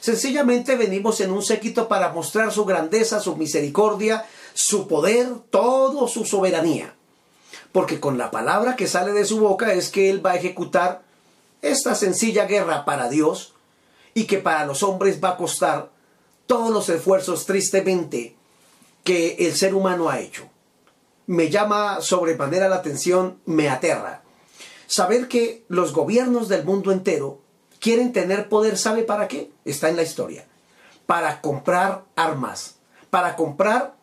Sencillamente 0.00 0.74
venimos 0.74 1.20
en 1.20 1.30
un 1.30 1.40
séquito 1.40 1.86
para 1.86 2.08
mostrar 2.08 2.50
su 2.50 2.64
grandeza, 2.64 3.20
su 3.20 3.36
misericordia, 3.36 4.26
su 4.54 4.88
poder, 4.88 5.28
todo 5.50 6.08
su 6.08 6.24
soberanía. 6.24 6.96
Porque 7.70 8.00
con 8.00 8.18
la 8.18 8.32
palabra 8.32 8.74
que 8.74 8.88
sale 8.88 9.12
de 9.12 9.24
su 9.24 9.38
boca 9.38 9.72
es 9.72 9.88
que 9.88 10.10
Él 10.10 10.24
va 10.26 10.32
a 10.32 10.36
ejecutar 10.36 11.02
esta 11.62 11.94
sencilla 11.94 12.46
guerra 12.46 12.84
para 12.84 13.08
Dios 13.08 13.54
y 14.14 14.24
que 14.24 14.38
para 14.38 14.66
los 14.66 14.82
hombres 14.82 15.22
va 15.22 15.28
a 15.28 15.36
costar 15.36 15.90
todos 16.48 16.70
los 16.70 16.88
esfuerzos 16.88 17.46
tristemente 17.46 18.34
que 19.04 19.36
el 19.38 19.54
ser 19.54 19.76
humano 19.76 20.08
ha 20.10 20.18
hecho. 20.18 20.50
Me 21.28 21.50
llama 21.50 22.00
sobremanera 22.00 22.70
la 22.70 22.76
atención, 22.76 23.38
me 23.44 23.68
aterra. 23.68 24.22
Saber 24.86 25.28
que 25.28 25.62
los 25.68 25.92
gobiernos 25.92 26.48
del 26.48 26.64
mundo 26.64 26.90
entero 26.90 27.42
quieren 27.80 28.14
tener 28.14 28.48
poder, 28.48 28.78
¿sabe 28.78 29.02
para 29.02 29.28
qué? 29.28 29.50
Está 29.66 29.90
en 29.90 29.96
la 29.96 30.04
historia. 30.04 30.46
Para 31.04 31.42
comprar 31.42 32.04
armas, 32.16 32.76
para 33.10 33.36
comprar 33.36 33.94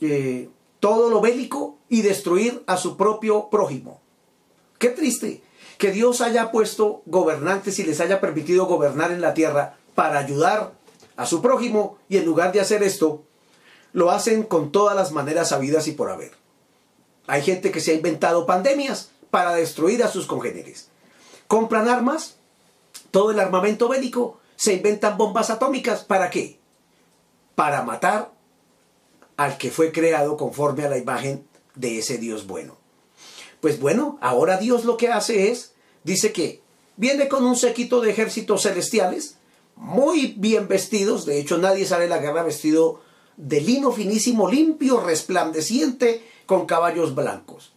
eh, 0.00 0.48
todo 0.80 1.08
lo 1.08 1.20
bélico 1.20 1.78
y 1.88 2.02
destruir 2.02 2.64
a 2.66 2.76
su 2.76 2.96
propio 2.96 3.48
prójimo. 3.48 4.00
Qué 4.80 4.88
triste 4.88 5.40
que 5.78 5.92
Dios 5.92 6.20
haya 6.20 6.50
puesto 6.50 7.02
gobernantes 7.06 7.78
y 7.78 7.84
les 7.84 8.00
haya 8.00 8.20
permitido 8.20 8.66
gobernar 8.66 9.12
en 9.12 9.20
la 9.20 9.34
tierra 9.34 9.76
para 9.94 10.18
ayudar 10.18 10.72
a 11.14 11.26
su 11.26 11.42
prójimo 11.42 11.98
y 12.08 12.16
en 12.16 12.24
lugar 12.24 12.50
de 12.50 12.60
hacer 12.60 12.82
esto, 12.82 13.22
lo 13.92 14.10
hacen 14.10 14.42
con 14.42 14.72
todas 14.72 14.96
las 14.96 15.12
maneras 15.12 15.50
sabidas 15.50 15.86
y 15.86 15.92
por 15.92 16.10
haber. 16.10 16.41
Hay 17.26 17.42
gente 17.42 17.70
que 17.70 17.80
se 17.80 17.92
ha 17.92 17.94
inventado 17.94 18.46
pandemias 18.46 19.10
para 19.30 19.54
destruir 19.54 20.02
a 20.02 20.08
sus 20.08 20.26
congéneres. 20.26 20.88
Compran 21.46 21.88
armas 21.88 22.36
todo 23.10 23.30
el 23.30 23.38
armamento 23.38 23.88
bélico, 23.88 24.40
se 24.56 24.74
inventan 24.74 25.16
bombas 25.16 25.50
atómicas. 25.50 26.02
¿Para 26.02 26.30
qué? 26.30 26.58
Para 27.54 27.82
matar 27.82 28.32
al 29.36 29.58
que 29.58 29.70
fue 29.70 29.92
creado 29.92 30.36
conforme 30.36 30.84
a 30.84 30.88
la 30.88 30.98
imagen 30.98 31.46
de 31.74 31.98
ese 31.98 32.18
Dios 32.18 32.46
bueno. 32.46 32.76
Pues 33.60 33.78
bueno, 33.78 34.18
ahora 34.20 34.56
Dios 34.56 34.84
lo 34.84 34.96
que 34.96 35.08
hace 35.08 35.50
es, 35.50 35.74
dice 36.04 36.32
que 36.32 36.60
viene 36.96 37.28
con 37.28 37.44
un 37.44 37.56
sequito 37.56 38.00
de 38.00 38.10
ejércitos 38.10 38.62
celestiales, 38.62 39.36
muy 39.76 40.34
bien 40.38 40.68
vestidos, 40.68 41.24
de 41.26 41.38
hecho 41.38 41.58
nadie 41.58 41.86
sale 41.86 42.04
a 42.04 42.08
la 42.08 42.18
guerra 42.18 42.42
vestido 42.42 43.00
de 43.36 43.60
lino 43.60 43.92
finísimo, 43.92 44.50
limpio, 44.50 45.00
resplandeciente, 45.00 46.22
con 46.52 46.66
caballos 46.66 47.14
blancos. 47.14 47.72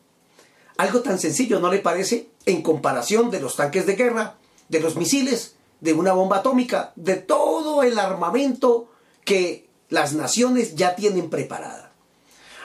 Algo 0.75 0.99
tan 0.99 1.17
sencillo, 1.17 1.61
¿no 1.61 1.71
le 1.71 1.79
parece? 1.79 2.27
En 2.45 2.61
comparación 2.61 3.31
de 3.31 3.39
los 3.39 3.55
tanques 3.55 3.85
de 3.85 3.95
guerra, 3.95 4.35
de 4.67 4.81
los 4.81 4.97
misiles, 4.97 5.55
de 5.79 5.93
una 5.93 6.11
bomba 6.11 6.39
atómica, 6.39 6.91
de 6.97 7.15
todo 7.15 7.83
el 7.83 7.97
armamento 7.97 8.89
que 9.23 9.69
las 9.87 10.11
naciones 10.11 10.75
ya 10.75 10.93
tienen 10.93 11.29
preparada. 11.29 11.93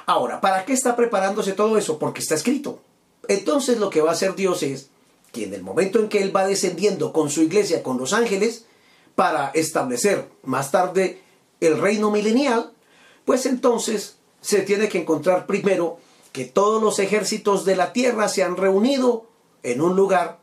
Ahora, 0.05 0.41
¿para 0.41 0.65
qué 0.65 0.73
está 0.73 0.97
preparándose 0.97 1.53
todo 1.53 1.79
eso? 1.79 2.01
Porque 2.01 2.23
está 2.23 2.35
escrito. 2.35 2.81
Entonces 3.29 3.79
lo 3.79 3.89
que 3.89 4.01
va 4.01 4.11
a 4.11 4.15
hacer 4.15 4.35
Dios 4.35 4.65
es 4.65 4.89
que 5.31 5.45
en 5.45 5.55
el 5.55 5.63
momento 5.63 6.01
en 6.01 6.09
que 6.09 6.23
Él 6.23 6.35
va 6.35 6.45
descendiendo 6.45 7.13
con 7.13 7.31
su 7.31 7.43
iglesia, 7.43 7.85
con 7.85 7.99
los 7.99 8.15
ángeles, 8.15 8.65
para 9.15 9.51
establecer 9.51 10.29
más 10.43 10.73
tarde 10.73 11.23
el 11.61 11.79
reino 11.79 12.11
milenial, 12.11 12.73
pues 13.25 13.47
entonces 13.47 14.17
se 14.41 14.63
tiene 14.63 14.89
que 14.89 14.99
encontrar 14.99 15.47
primero 15.47 15.99
que 16.33 16.45
todos 16.45 16.83
los 16.83 16.99
ejércitos 16.99 17.65
de 17.65 17.77
la 17.77 17.93
tierra 17.93 18.29
se 18.29 18.43
han 18.43 18.57
reunido 18.57 19.27
en 19.63 19.81
un 19.81 19.97
lugar 19.97 20.39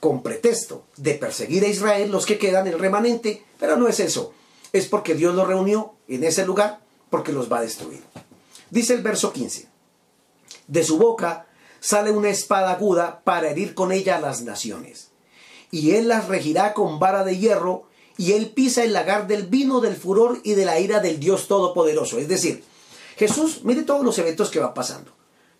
con 0.00 0.22
pretexto 0.22 0.84
de 0.96 1.14
perseguir 1.14 1.64
a 1.64 1.68
Israel, 1.68 2.10
los 2.10 2.26
que 2.26 2.38
quedan, 2.38 2.66
el 2.66 2.78
remanente, 2.78 3.44
pero 3.58 3.76
no 3.76 3.88
es 3.88 4.00
eso, 4.00 4.32
es 4.72 4.86
porque 4.86 5.14
Dios 5.14 5.34
los 5.34 5.46
reunió 5.46 5.94
en 6.06 6.24
ese 6.24 6.46
lugar 6.46 6.80
porque 7.10 7.32
los 7.32 7.50
va 7.50 7.58
a 7.58 7.62
destruir. 7.62 8.02
Dice 8.70 8.94
el 8.94 9.02
verso 9.02 9.32
15, 9.32 9.68
de 10.68 10.84
su 10.84 10.98
boca 10.98 11.46
sale 11.80 12.10
una 12.10 12.30
espada 12.30 12.72
aguda 12.72 13.20
para 13.24 13.50
herir 13.50 13.74
con 13.74 13.92
ella 13.92 14.16
a 14.16 14.20
las 14.20 14.42
naciones, 14.42 15.10
y 15.70 15.92
él 15.92 16.08
las 16.08 16.28
regirá 16.28 16.74
con 16.74 16.98
vara 16.98 17.24
de 17.24 17.38
hierro, 17.38 17.86
y 18.16 18.32
él 18.32 18.50
pisa 18.50 18.84
el 18.84 18.92
lagar 18.92 19.26
del 19.26 19.46
vino 19.46 19.80
del 19.80 19.96
furor 19.96 20.40
y 20.42 20.54
de 20.54 20.64
la 20.64 20.80
ira 20.80 21.00
del 21.00 21.20
Dios 21.20 21.48
Todopoderoso. 21.48 22.18
Es 22.18 22.28
decir, 22.28 22.64
Jesús, 23.16 23.60
mire 23.64 23.82
todos 23.82 24.04
los 24.04 24.18
eventos 24.18 24.50
que 24.50 24.60
van 24.60 24.74
pasando 24.74 25.16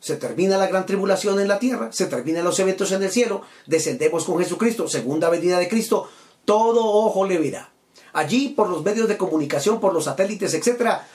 se 0.06 0.16
termina 0.16 0.58
la 0.58 0.66
gran 0.66 0.86
tribulación 0.86 1.40
en 1.40 1.48
la 1.48 1.58
tierra, 1.58 1.90
se 1.92 2.06
terminan 2.06 2.44
los 2.44 2.58
eventos 2.60 2.92
en 2.92 3.02
el 3.02 3.10
cielo, 3.10 3.42
descendemos 3.66 4.24
con 4.24 4.38
Jesucristo, 4.38 4.88
segunda 4.88 5.28
venida 5.30 5.58
de 5.58 5.68
Cristo, 5.68 6.08
todo 6.44 6.84
ojo 6.84 7.26
le 7.26 7.38
verá. 7.38 7.72
Allí, 8.12 8.50
por 8.50 8.68
los 8.68 8.84
medios 8.84 9.08
de 9.08 9.16
comunicación, 9.16 9.80
por 9.80 9.92
los 9.92 10.04
satélites, 10.04 10.54
etcétera, 10.54 11.08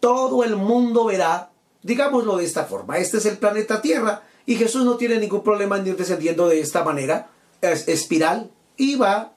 todo 0.00 0.44
el 0.44 0.56
mundo 0.56 1.06
verá, 1.06 1.50
digámoslo 1.82 2.36
de 2.36 2.44
esta 2.44 2.64
forma, 2.64 2.98
este 2.98 3.18
es 3.18 3.26
el 3.26 3.38
planeta 3.38 3.82
Tierra 3.82 4.22
y 4.46 4.56
Jesús 4.56 4.84
no 4.84 4.96
tiene 4.96 5.18
ningún 5.18 5.42
problema 5.42 5.76
en 5.76 5.86
ir 5.86 5.96
descendiendo 5.96 6.48
de 6.48 6.60
esta 6.60 6.84
manera, 6.84 7.30
es 7.60 7.88
espiral, 7.88 8.50
y 8.76 8.94
va 8.94 9.32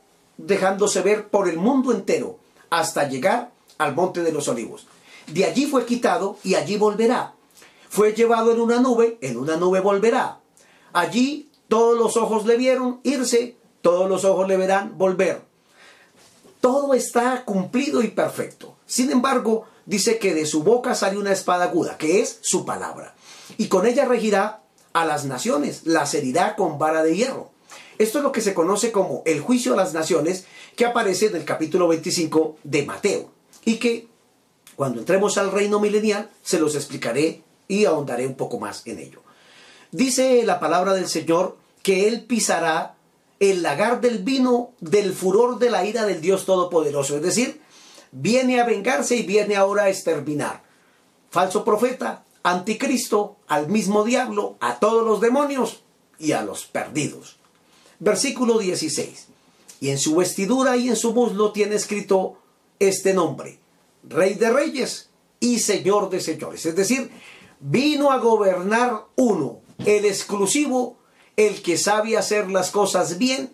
dejándose 0.46 1.02
ver 1.02 1.30
por 1.30 1.50
el 1.50 1.58
mundo 1.58 1.92
entero 1.92 2.40
hasta 2.70 3.08
llegar 3.08 3.52
al 3.78 3.96
monte 3.96 4.24
de 4.24 4.32
los 4.32 4.48
olivos. 4.48 4.88
De 5.28 5.46
allí 5.46 5.66
fue 5.66 5.86
quitado 5.86 6.38
y 6.44 6.56
allí 6.56 6.78
volverá 6.78 7.36
fue 7.92 8.14
llevado 8.14 8.54
en 8.54 8.62
una 8.62 8.80
nube, 8.80 9.18
en 9.20 9.36
una 9.36 9.58
nube 9.58 9.82
volverá. 9.82 10.40
Allí 10.94 11.52
todos 11.68 12.00
los 12.00 12.16
ojos 12.16 12.46
le 12.46 12.56
vieron 12.56 13.02
irse, 13.04 13.58
todos 13.82 14.10
los 14.10 14.24
ojos 14.24 14.48
le 14.48 14.56
verán 14.56 14.98
volver. 14.98 15.42
Todo 16.62 16.94
está 16.94 17.44
cumplido 17.44 18.02
y 18.02 18.08
perfecto. 18.08 18.78
Sin 18.86 19.12
embargo, 19.12 19.66
dice 19.86 20.20
que 20.20 20.34
de 20.34 20.46
su 20.46 20.64
boca 20.64 20.96
sale 20.96 21.18
una 21.18 21.34
espada 21.34 21.66
aguda, 21.66 21.98
que 21.98 22.22
es 22.22 22.40
su 22.40 22.64
palabra. 22.64 23.14
Y 23.58 23.68
con 23.68 23.86
ella 23.86 24.06
regirá 24.06 24.64
a 24.94 25.04
las 25.04 25.26
naciones, 25.26 25.82
las 25.84 26.14
herirá 26.14 26.56
con 26.56 26.80
vara 26.80 27.04
de 27.04 27.18
hierro. 27.18 27.51
Esto 28.02 28.18
es 28.18 28.24
lo 28.24 28.32
que 28.32 28.42
se 28.42 28.56
conoce 28.56 28.92
como 28.92 29.22
el 29.28 29.42
juicio 29.42 29.74
a 29.74 29.78
las 29.78 29.94
naciones, 29.94 30.46
que 30.76 30.86
aparece 30.86 31.28
en 31.28 31.36
el 31.36 31.46
capítulo 31.46 31.88
25 31.88 32.58
de 32.64 32.84
Mateo. 32.84 33.30
Y 33.64 33.76
que 33.76 34.08
cuando 34.76 35.02
entremos 35.02 35.38
al 35.38 35.52
reino 35.52 35.80
milenial 35.80 36.32
se 36.42 36.60
los 36.60 36.74
explicaré 36.74 37.44
y 37.68 37.86
ahondaré 37.86 38.26
un 38.26 38.34
poco 38.34 38.60
más 38.60 38.88
en 38.88 38.98
ello. 38.98 39.22
Dice 39.92 40.42
la 40.46 40.60
palabra 40.60 40.96
del 40.96 41.08
Señor 41.08 41.58
que 41.84 42.08
Él 42.08 42.24
pisará 42.24 42.96
el 43.40 43.62
lagar 43.62 44.02
del 44.02 44.18
vino 44.18 44.72
del 44.80 45.14
furor 45.14 45.60
de 45.60 45.70
la 45.70 45.86
ira 45.86 46.08
del 46.08 46.22
Dios 46.22 46.48
Todopoderoso. 46.48 47.18
Es 47.18 47.22
decir, 47.22 47.62
viene 48.12 48.60
a 48.60 48.66
vengarse 48.66 49.16
y 49.16 49.22
viene 49.22 49.58
ahora 49.58 49.84
a 49.84 49.90
exterminar. 49.90 50.64
Falso 51.30 51.64
profeta, 51.64 52.24
anticristo, 52.42 53.36
al 53.48 53.68
mismo 53.68 54.04
diablo, 54.04 54.58
a 54.60 54.80
todos 54.80 55.06
los 55.06 55.22
demonios 55.22 55.84
y 56.18 56.32
a 56.32 56.42
los 56.42 56.66
perdidos. 56.66 57.41
Versículo 58.02 58.58
16. 58.58 59.28
Y 59.80 59.90
en 59.90 60.00
su 60.00 60.16
vestidura 60.16 60.76
y 60.76 60.90
en 60.90 60.96
su 60.96 61.14
muslo 61.14 61.52
tiene 61.52 61.76
escrito 61.76 62.38
este 62.80 63.14
nombre, 63.14 63.60
Rey 64.04 64.34
de 64.34 64.50
Reyes 64.50 65.10
y 65.40 65.60
Señor 65.60 66.10
de 66.10 66.20
Señores. 66.20 66.66
Es 66.66 66.76
decir, 66.76 67.12
vino 67.60 68.12
a 68.12 68.18
gobernar 68.18 69.06
uno, 69.16 69.60
el 69.86 70.06
exclusivo, 70.06 70.98
el 71.38 71.62
que 71.62 71.78
sabe 71.78 72.18
hacer 72.18 72.50
las 72.50 72.72
cosas 72.72 73.20
bien, 73.20 73.54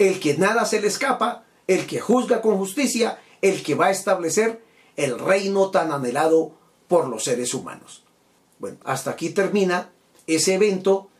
el 0.00 0.18
que 0.18 0.36
nada 0.36 0.64
se 0.64 0.80
le 0.80 0.88
escapa, 0.88 1.44
el 1.68 1.86
que 1.86 2.00
juzga 2.00 2.42
con 2.42 2.58
justicia, 2.58 3.20
el 3.42 3.62
que 3.62 3.76
va 3.76 3.86
a 3.86 3.92
establecer 3.92 4.60
el 4.96 5.20
reino 5.20 5.70
tan 5.70 5.92
anhelado 5.92 6.52
por 6.88 7.08
los 7.08 7.22
seres 7.22 7.54
humanos. 7.54 8.02
Bueno, 8.58 8.78
hasta 8.84 9.12
aquí 9.12 9.30
termina 9.30 9.92
ese 10.26 10.54
evento 10.54 11.10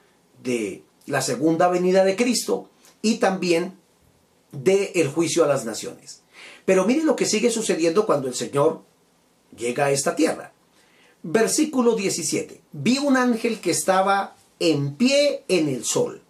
de 0.42 0.82
la 1.08 1.22
segunda 1.22 1.68
venida 1.68 2.04
de 2.04 2.16
Cristo 2.16 2.70
y 3.02 3.16
también 3.16 3.78
de 4.52 4.92
el 4.94 5.08
juicio 5.08 5.44
a 5.44 5.48
las 5.48 5.64
naciones. 5.64 6.22
Pero 6.64 6.84
miren 6.84 7.06
lo 7.06 7.16
que 7.16 7.26
sigue 7.26 7.50
sucediendo 7.50 8.06
cuando 8.06 8.28
el 8.28 8.34
Señor 8.34 8.82
llega 9.56 9.86
a 9.86 9.90
esta 9.90 10.14
tierra. 10.14 10.52
Versículo 11.22 11.94
17. 11.94 12.62
Vi 12.72 12.98
un 12.98 13.16
ángel 13.16 13.60
que 13.60 13.70
estaba 13.70 14.36
en 14.60 14.94
pie 14.94 15.44
en 15.48 15.68
el 15.68 15.84
sol. 15.84 16.22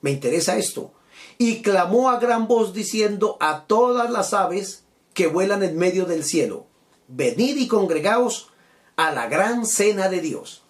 Me 0.00 0.10
interesa 0.10 0.56
esto. 0.56 0.92
Y 1.38 1.62
clamó 1.62 2.10
a 2.10 2.18
gran 2.18 2.46
voz 2.46 2.72
diciendo 2.72 3.36
a 3.40 3.64
todas 3.66 4.10
las 4.10 4.32
aves 4.32 4.84
que 5.14 5.26
vuelan 5.26 5.62
en 5.62 5.78
medio 5.78 6.04
del 6.04 6.24
cielo, 6.24 6.66
venid 7.08 7.56
y 7.56 7.68
congregaos 7.68 8.50
a 8.96 9.12
la 9.12 9.28
gran 9.28 9.64
cena 9.64 10.08
de 10.08 10.20
Dios. 10.20 10.62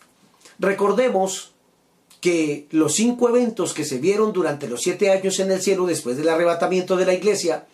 Recordemos 0.58 1.55
que 2.20 2.66
los 2.70 2.94
cinco 2.94 3.28
eventos 3.28 3.74
que 3.74 3.84
se 3.84 3.98
vieron 3.98 4.32
durante 4.32 4.68
los 4.68 4.82
siete 4.82 5.10
años 5.10 5.38
en 5.38 5.50
el 5.50 5.62
cielo 5.62 5.86
después 5.86 6.16
del 6.16 6.28
arrebatamiento 6.28 6.96
de 6.96 7.06
la 7.06 7.14
iglesia, 7.14 7.66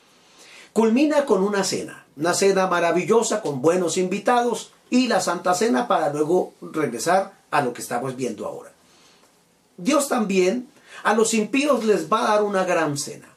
culmina 0.73 1.25
con 1.25 1.43
una 1.43 1.65
cena, 1.65 2.07
una 2.17 2.35
cena 2.35 2.67
maravillosa 2.67 3.43
con 3.43 3.63
buenos 3.63 3.97
invitados 3.97 4.73
y 4.91 5.09
la 5.09 5.21
Santa 5.21 5.55
Cena 5.55 5.89
para 5.89 6.13
luego 6.13 6.53
regresar 6.61 7.33
a 7.51 7.63
lo 7.63 7.73
que 7.73 7.83
estamos 7.83 8.17
viendo 8.17 8.47
ahora. 8.47 8.73
Dios 9.77 10.09
también 10.09 10.69
a 11.03 11.15
los 11.15 11.35
impíos 11.35 11.85
les 11.85 12.13
va 12.13 12.25
a 12.25 12.35
dar 12.35 12.43
una 12.43 12.65
gran 12.65 12.99
cena. 12.99 13.29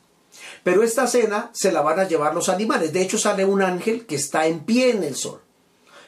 Pero 0.63 0.83
esta 0.83 1.07
cena 1.07 1.51
se 1.53 1.71
la 1.71 1.81
van 1.81 1.99
a 1.99 2.07
llevar 2.07 2.33
los 2.33 2.49
animales. 2.49 2.91
De 2.91 3.01
hecho 3.01 3.17
sale 3.17 3.45
un 3.45 3.61
ángel 3.61 4.05
que 4.05 4.15
está 4.15 4.47
en 4.47 4.61
pie 4.61 4.91
en 4.91 5.03
el 5.03 5.15
sol. 5.15 5.41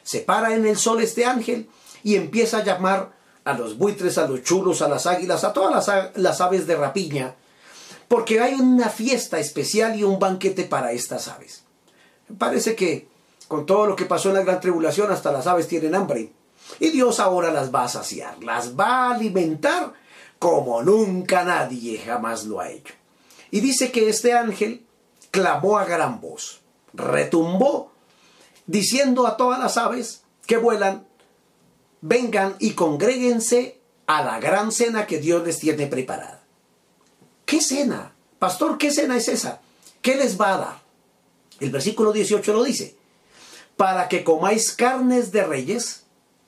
Se 0.03 0.19
para 0.19 0.55
en 0.55 0.65
el 0.65 0.77
sol 0.77 1.01
este 1.01 1.25
ángel 1.25 1.69
y 2.03 2.15
empieza 2.15 2.57
a 2.57 2.63
llamar 2.63 3.16
a 3.47 3.53
los 3.53 3.77
buitres, 3.77 4.17
a 4.17 4.27
los 4.27 4.43
chulos, 4.43 4.81
a 4.81 4.89
las 4.89 5.07
águilas, 5.07 5.45
a 5.45 5.53
todas 5.53 5.87
las, 6.15 6.41
aves 6.41 6.67
de 6.67 6.75
rapiña, 6.75 7.35
porque 8.09 8.41
hay 8.41 8.55
una 8.55 8.89
fiesta 8.89 9.39
especial 9.39 9.97
y 9.97 10.03
un 10.03 10.19
banquete 10.19 10.65
para 10.65 10.91
estas 10.91 11.29
aves. 11.29 11.63
Parece 12.37 12.75
que 12.75 13.07
con 13.47 13.65
todo 13.65 13.87
lo 13.87 13.95
que 13.95 14.03
pasó 14.03 14.27
en 14.29 14.35
la 14.35 14.43
gran 14.43 14.59
tribulación, 14.59 15.09
hasta 15.13 15.31
las 15.31 15.47
aves 15.47 15.69
tienen 15.69 15.95
hambre. 15.95 16.33
Y 16.81 16.89
Dios 16.89 17.21
ahora 17.21 17.49
las 17.49 17.73
va 17.73 17.85
a 17.85 17.87
saciar, 17.87 18.43
las 18.43 18.77
va 18.77 19.07
a 19.07 19.15
alimentar 19.15 19.93
como 20.39 20.83
nunca 20.83 21.45
nadie 21.45 21.99
jamás 21.99 22.43
lo 22.43 22.59
ha 22.59 22.69
hecho. 22.69 22.93
Y 23.49 23.61
dice 23.61 23.93
que 23.93 24.09
este 24.09 24.33
ángel 24.33 24.85
clamó 25.31 25.77
a 25.77 25.85
gran 25.85 26.19
voz, 26.19 26.59
retumbó, 26.93 27.93
diciendo 28.65 29.25
a 29.25 29.37
todas 29.37 29.57
las 29.57 29.77
aves 29.77 30.23
que 30.45 30.57
vuelan, 30.57 31.06
vengan 32.01 32.55
y 32.59 32.71
congréguense 32.71 33.79
a 34.05 34.23
la 34.23 34.39
gran 34.39 34.71
cena 34.71 35.07
que 35.07 35.19
Dios 35.19 35.45
les 35.45 35.59
tiene 35.59 35.87
preparada. 35.87 36.43
¿Qué 37.45 37.61
cena? 37.61 38.13
Pastor, 38.39 38.77
¿qué 38.77 38.91
cena 38.91 39.17
es 39.17 39.27
esa? 39.27 39.61
¿Qué 40.01 40.15
les 40.15 40.39
va 40.39 40.53
a 40.53 40.57
dar? 40.57 40.81
El 41.59 41.71
versículo 41.71 42.11
18 42.11 42.53
lo 42.53 42.63
dice, 42.63 42.95
para 43.75 44.07
que 44.09 44.23
comáis 44.23 44.71
carnes 44.71 45.31
de 45.31 45.43
reyes 45.43 46.03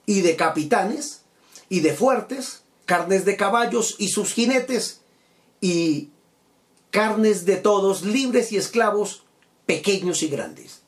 y 0.05 0.21
de 0.21 0.35
capitanes 0.35 1.21
y 1.67 1.79
de 1.81 1.93
fuertes, 1.93 2.63
carnes 2.85 3.25
de 3.25 3.37
caballos 3.37 3.95
y 3.97 4.09
sus 4.09 4.33
jinetes 4.33 5.01
y 5.61 6.09
carnes 6.91 7.45
de 7.45 7.57
todos, 7.57 8.03
libres 8.03 8.51
y 8.51 8.57
esclavos, 8.57 9.23
pequeños 9.65 10.23
y 10.23 10.27
grandes. 10.27 10.81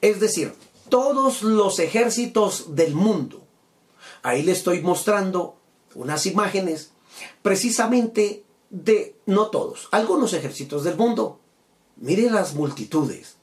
Es 0.00 0.20
decir, 0.20 0.54
todos 0.88 1.42
los 1.42 1.78
ejércitos 1.78 2.74
del 2.76 2.94
mundo. 2.94 3.45
Ahí 4.26 4.42
le 4.42 4.50
estoy 4.50 4.80
mostrando 4.80 5.56
unas 5.94 6.26
imágenes 6.26 6.90
precisamente 7.42 8.42
de, 8.70 9.14
no 9.24 9.50
todos, 9.50 9.86
algunos 9.92 10.32
ejércitos 10.32 10.82
del 10.82 10.96
mundo. 10.96 11.38
Mire 11.94 12.28
las 12.28 12.54
multitudes. 12.54 13.36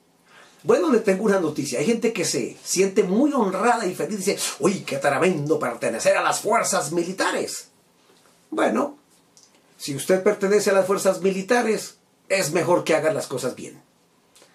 Bueno, 0.62 0.92
le 0.92 1.00
tengo 1.00 1.24
una 1.24 1.40
noticia. 1.40 1.80
Hay 1.80 1.86
gente 1.86 2.12
que 2.12 2.26
se 2.26 2.58
siente 2.66 3.04
muy 3.04 3.32
honrada 3.32 3.86
y 3.86 3.96
feliz. 3.96 4.26
Dice, 4.26 4.38
uy, 4.60 4.82
qué 4.82 4.98
tremendo 4.98 5.58
pertenecer 5.58 6.18
a 6.18 6.22
las 6.22 6.42
fuerzas 6.42 6.92
militares. 6.92 7.70
Bueno, 8.50 8.98
si 9.78 9.96
usted 9.96 10.22
pertenece 10.22 10.72
a 10.72 10.74
las 10.74 10.86
fuerzas 10.86 11.22
militares, 11.22 11.96
es 12.28 12.52
mejor 12.52 12.84
que 12.84 12.94
haga 12.94 13.14
las 13.14 13.28
cosas 13.28 13.56
bien. 13.56 13.82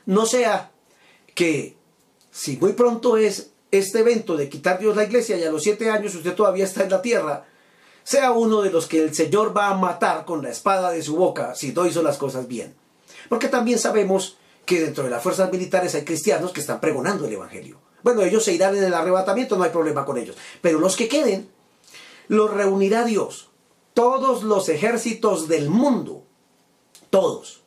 No 0.05 0.27
sea 0.27 0.73
que 1.35 1.75
si 2.31 2.59
muy 2.59 2.75
pronto 2.75 3.17
es 3.17 3.49
este 3.70 4.00
evento 4.00 4.37
de 4.37 4.48
quitar 4.48 4.78
Dios 4.78 4.96
la 4.96 5.04
iglesia 5.04 5.37
y 5.37 5.44
a 5.44 5.50
los 5.50 5.62
siete 5.62 5.90
años 5.90 6.14
usted 6.14 6.35
todavía 6.35 6.64
está 6.64 6.85
en 6.85 6.90
la 6.90 7.02
tierra, 7.02 7.46
sea 8.02 8.33
uno 8.33 8.62
de 8.62 8.70
los 8.70 8.87
que 8.87 9.02
el 9.02 9.14
Señor 9.14 9.57
va 9.57 9.68
a 9.68 9.76
matar 9.76 10.24
con 10.24 10.42
la 10.42 10.50
espada 10.50 10.90
de 10.90 11.02
su 11.02 11.16
boca 11.16 11.54
si 11.54 11.72
no 11.72 11.87
hizo 11.87 12.02
las 12.02 12.16
cosas 12.16 12.48
bien. 12.48 12.74
Porque 13.28 13.48
también 13.48 13.78
sabemos 13.78 14.38
que 14.64 14.81
dentro 14.81 15.04
de 15.04 15.11
las 15.11 15.22
fuerzas 15.22 15.52
militares 15.52 15.94
hay 15.94 16.04
cristianos 16.04 16.52
que 16.52 16.61
están 16.61 16.81
pregonando 16.81 17.26
el 17.26 17.33
Evangelio. 17.33 17.81
Bueno, 18.02 18.22
ellos 18.22 18.44
se 18.44 18.52
irán 18.52 18.76
en 18.76 18.85
el 18.85 18.94
arrebatamiento, 18.94 19.57
no 19.57 19.64
hay 19.64 19.70
problema 19.70 20.04
con 20.04 20.16
ellos. 20.16 20.37
Pero 20.62 20.78
los 20.78 20.96
que 20.96 21.09
queden, 21.09 21.48
los 22.28 22.50
reunirá 22.52 23.04
Dios 23.04 23.48
todos 23.98 24.44
los 24.44 24.68
ejércitos 24.68 25.48
del 25.48 25.70
mundo, 25.70 26.22
todos, 27.11 27.62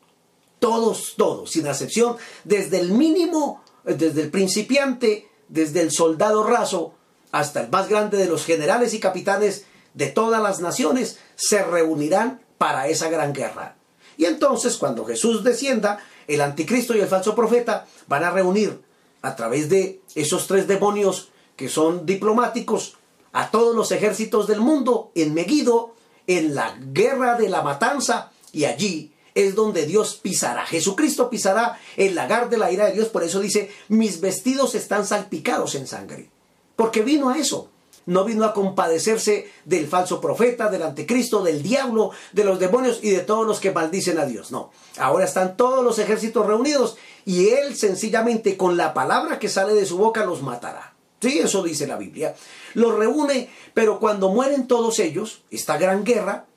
todos, 0.59 1.15
todos, 1.17 1.51
sin 1.51 1.67
excepción, 1.67 2.15
desde 2.45 2.79
el 2.79 2.93
mínimo, 2.93 3.61
desde 3.83 4.21
el 4.21 4.31
principiante, 4.31 5.27
desde 5.51 5.81
el 5.81 5.91
soldado 5.91 6.43
raso, 6.43 6.93
hasta 7.31 7.61
el 7.61 7.69
más 7.69 7.87
grande 7.87 8.17
de 8.17 8.27
los 8.27 8.45
generales 8.45 8.93
y 8.93 8.99
capitanes 8.99 9.65
de 9.93 10.07
todas 10.07 10.41
las 10.41 10.61
naciones, 10.61 11.19
se 11.35 11.63
reunirán 11.63 12.41
para 12.57 12.87
esa 12.87 13.09
gran 13.09 13.33
guerra. 13.33 13.75
Y 14.17 14.25
entonces, 14.25 14.77
cuando 14.77 15.05
Jesús 15.05 15.43
descienda, 15.43 15.99
el 16.27 16.41
anticristo 16.41 16.95
y 16.95 16.99
el 16.99 17.07
falso 17.07 17.35
profeta 17.35 17.85
van 18.07 18.23
a 18.23 18.31
reunir 18.31 18.81
a 19.21 19.35
través 19.35 19.69
de 19.69 20.01
esos 20.15 20.47
tres 20.47 20.67
demonios 20.67 21.29
que 21.55 21.69
son 21.69 22.05
diplomáticos 22.05 22.97
a 23.33 23.51
todos 23.51 23.75
los 23.75 23.91
ejércitos 23.91 24.47
del 24.47 24.61
mundo 24.61 25.11
en 25.15 25.33
Megiddo 25.33 25.93
en 26.27 26.55
la 26.55 26.75
guerra 26.79 27.35
de 27.35 27.49
la 27.49 27.61
matanza 27.61 28.31
y 28.51 28.65
allí 28.65 29.13
es 29.35 29.55
donde 29.55 29.85
Dios 29.85 30.19
pisará. 30.21 30.65
Jesucristo 30.65 31.29
pisará 31.29 31.79
el 31.97 32.15
lagar 32.15 32.49
de 32.49 32.57
la 32.57 32.71
ira 32.71 32.85
de 32.85 32.93
Dios. 32.93 33.09
Por 33.09 33.23
eso 33.23 33.39
dice, 33.39 33.71
mis 33.87 34.21
vestidos 34.21 34.75
están 34.75 35.05
salpicados 35.05 35.75
en 35.75 35.87
sangre. 35.87 36.29
Porque 36.75 37.01
vino 37.01 37.29
a 37.29 37.37
eso. 37.37 37.69
No 38.07 38.25
vino 38.25 38.45
a 38.45 38.53
compadecerse 38.53 39.51
del 39.63 39.87
falso 39.87 40.19
profeta, 40.19 40.69
del 40.69 40.81
anticristo, 40.81 41.43
del 41.43 41.61
diablo, 41.61 42.11
de 42.33 42.43
los 42.43 42.59
demonios 42.59 42.99
y 43.03 43.11
de 43.11 43.19
todos 43.19 43.45
los 43.45 43.59
que 43.59 43.71
maldicen 43.71 44.17
a 44.17 44.25
Dios. 44.25 44.51
No. 44.51 44.71
Ahora 44.97 45.25
están 45.25 45.55
todos 45.55 45.83
los 45.83 45.99
ejércitos 45.99 46.45
reunidos 46.45 46.97
y 47.25 47.49
Él 47.49 47.75
sencillamente 47.75 48.57
con 48.57 48.75
la 48.75 48.93
palabra 48.95 49.37
que 49.37 49.49
sale 49.49 49.73
de 49.73 49.85
su 49.85 49.97
boca 49.97 50.25
los 50.25 50.41
matará. 50.41 50.95
Sí, 51.21 51.37
eso 51.37 51.61
dice 51.61 51.85
la 51.85 51.97
Biblia. 51.97 52.35
Los 52.73 52.95
reúne, 52.95 53.49
pero 53.75 53.99
cuando 53.99 54.29
mueren 54.29 54.67
todos 54.67 54.97
ellos, 54.97 55.43
esta 55.51 55.77
gran 55.77 56.03
guerra, 56.03 56.47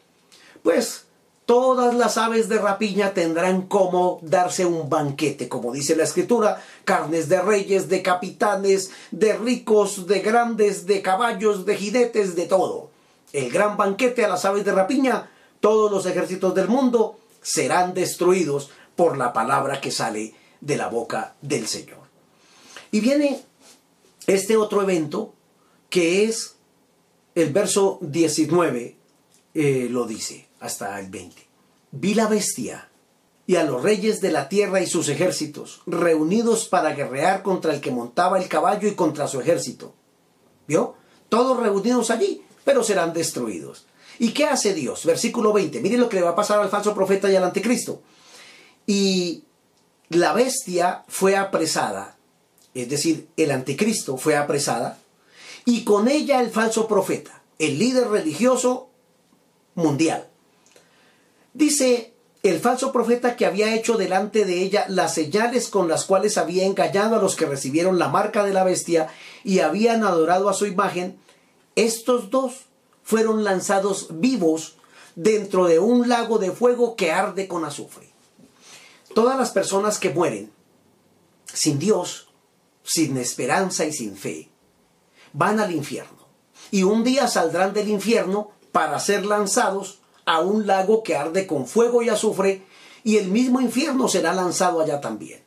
pues 0.62 1.04
todas 1.46 1.94
las 1.94 2.16
aves 2.16 2.48
de 2.48 2.58
rapiña 2.58 3.12
tendrán 3.12 3.62
como 3.62 4.18
darse 4.22 4.64
un 4.64 4.88
banquete, 4.88 5.48
como 5.48 5.72
dice 5.72 5.96
la 5.96 6.04
escritura, 6.04 6.62
carnes 6.84 7.28
de 7.28 7.40
reyes, 7.40 7.88
de 7.88 8.02
capitanes, 8.02 8.90
de 9.10 9.36
ricos, 9.36 10.06
de 10.06 10.20
grandes, 10.20 10.86
de 10.86 11.02
caballos, 11.02 11.66
de 11.66 11.76
jinetes, 11.76 12.34
de 12.34 12.46
todo. 12.46 12.90
El 13.32 13.50
gran 13.50 13.76
banquete 13.76 14.24
a 14.24 14.28
las 14.28 14.44
aves 14.44 14.64
de 14.64 14.72
rapiña, 14.72 15.30
todos 15.60 15.90
los 15.90 16.06
ejércitos 16.06 16.54
del 16.54 16.68
mundo 16.68 17.18
serán 17.42 17.94
destruidos 17.94 18.70
por 18.96 19.18
la 19.18 19.32
palabra 19.32 19.80
que 19.80 19.90
sale 19.90 20.34
de 20.60 20.76
la 20.76 20.88
boca 20.88 21.34
del 21.42 21.66
Señor. 21.66 21.98
Y 22.90 23.00
viene 23.00 23.42
este 24.26 24.56
otro 24.56 24.82
evento 24.82 25.34
que 25.90 26.24
es 26.24 26.54
el 27.34 27.52
verso 27.52 27.98
19 28.00 28.96
eh, 29.54 29.88
lo 29.90 30.06
dice 30.06 30.46
hasta 30.64 30.98
el 31.00 31.10
20. 31.10 31.46
Vi 31.92 32.14
la 32.14 32.26
bestia 32.26 32.88
y 33.46 33.56
a 33.56 33.64
los 33.64 33.82
reyes 33.82 34.20
de 34.20 34.32
la 34.32 34.48
tierra 34.48 34.80
y 34.80 34.86
sus 34.86 35.08
ejércitos 35.08 35.82
reunidos 35.86 36.66
para 36.68 36.94
guerrear 36.94 37.42
contra 37.42 37.74
el 37.74 37.80
que 37.80 37.90
montaba 37.90 38.38
el 38.38 38.48
caballo 38.48 38.88
y 38.88 38.94
contra 38.94 39.28
su 39.28 39.40
ejército. 39.40 39.94
¿Vio? 40.66 40.94
Todos 41.28 41.58
reunidos 41.58 42.10
allí, 42.10 42.42
pero 42.64 42.82
serán 42.82 43.12
destruidos. 43.12 43.86
¿Y 44.18 44.30
qué 44.30 44.46
hace 44.46 44.74
Dios? 44.74 45.04
Versículo 45.04 45.52
20. 45.52 45.80
Miren 45.80 46.00
lo 46.00 46.08
que 46.08 46.16
le 46.16 46.22
va 46.22 46.30
a 46.30 46.36
pasar 46.36 46.60
al 46.60 46.70
falso 46.70 46.94
profeta 46.94 47.30
y 47.30 47.36
al 47.36 47.44
anticristo. 47.44 48.02
Y 48.86 49.44
la 50.08 50.32
bestia 50.32 51.04
fue 51.08 51.36
apresada 51.36 52.14
es 52.74 52.88
decir, 52.88 53.28
el 53.36 53.52
anticristo, 53.52 54.16
fue 54.16 54.36
apresada, 54.36 54.98
y 55.64 55.84
con 55.84 56.08
ella 56.08 56.40
el 56.40 56.50
falso 56.50 56.86
profeta. 56.86 57.40
el 57.60 57.78
líder 57.78 58.08
religioso 58.08 58.88
mundial. 59.76 60.28
Dice 61.54 62.12
el 62.42 62.60
falso 62.60 62.92
profeta 62.92 63.36
que 63.36 63.46
había 63.46 63.74
hecho 63.74 63.96
delante 63.96 64.44
de 64.44 64.60
ella 64.60 64.84
las 64.88 65.14
señales 65.14 65.68
con 65.68 65.88
las 65.88 66.04
cuales 66.04 66.36
había 66.36 66.66
engañado 66.66 67.16
a 67.16 67.22
los 67.22 67.36
que 67.36 67.46
recibieron 67.46 67.98
la 67.98 68.08
marca 68.08 68.44
de 68.44 68.52
la 68.52 68.64
bestia 68.64 69.08
y 69.44 69.60
habían 69.60 70.04
adorado 70.04 70.50
a 70.50 70.54
su 70.54 70.66
imagen, 70.66 71.18
estos 71.76 72.28
dos 72.28 72.66
fueron 73.02 73.44
lanzados 73.44 74.08
vivos 74.10 74.74
dentro 75.14 75.66
de 75.66 75.78
un 75.78 76.08
lago 76.08 76.38
de 76.38 76.50
fuego 76.50 76.96
que 76.96 77.12
arde 77.12 77.48
con 77.48 77.64
azufre. 77.64 78.10
Todas 79.14 79.38
las 79.38 79.50
personas 79.50 79.98
que 79.98 80.10
mueren 80.10 80.52
sin 81.46 81.78
Dios, 81.78 82.28
sin 82.82 83.16
esperanza 83.16 83.84
y 83.84 83.92
sin 83.92 84.16
fe, 84.16 84.50
van 85.32 85.60
al 85.60 85.72
infierno. 85.72 86.26
Y 86.70 86.82
un 86.82 87.04
día 87.04 87.28
saldrán 87.28 87.72
del 87.72 87.88
infierno 87.88 88.50
para 88.72 88.98
ser 88.98 89.24
lanzados 89.24 90.00
a 90.26 90.40
un 90.40 90.66
lago 90.66 91.02
que 91.02 91.16
arde 91.16 91.46
con 91.46 91.66
fuego 91.66 92.02
y 92.02 92.08
azufre, 92.08 92.62
y 93.02 93.18
el 93.18 93.28
mismo 93.28 93.60
infierno 93.60 94.08
será 94.08 94.32
lanzado 94.32 94.80
allá 94.80 95.00
también. 95.00 95.42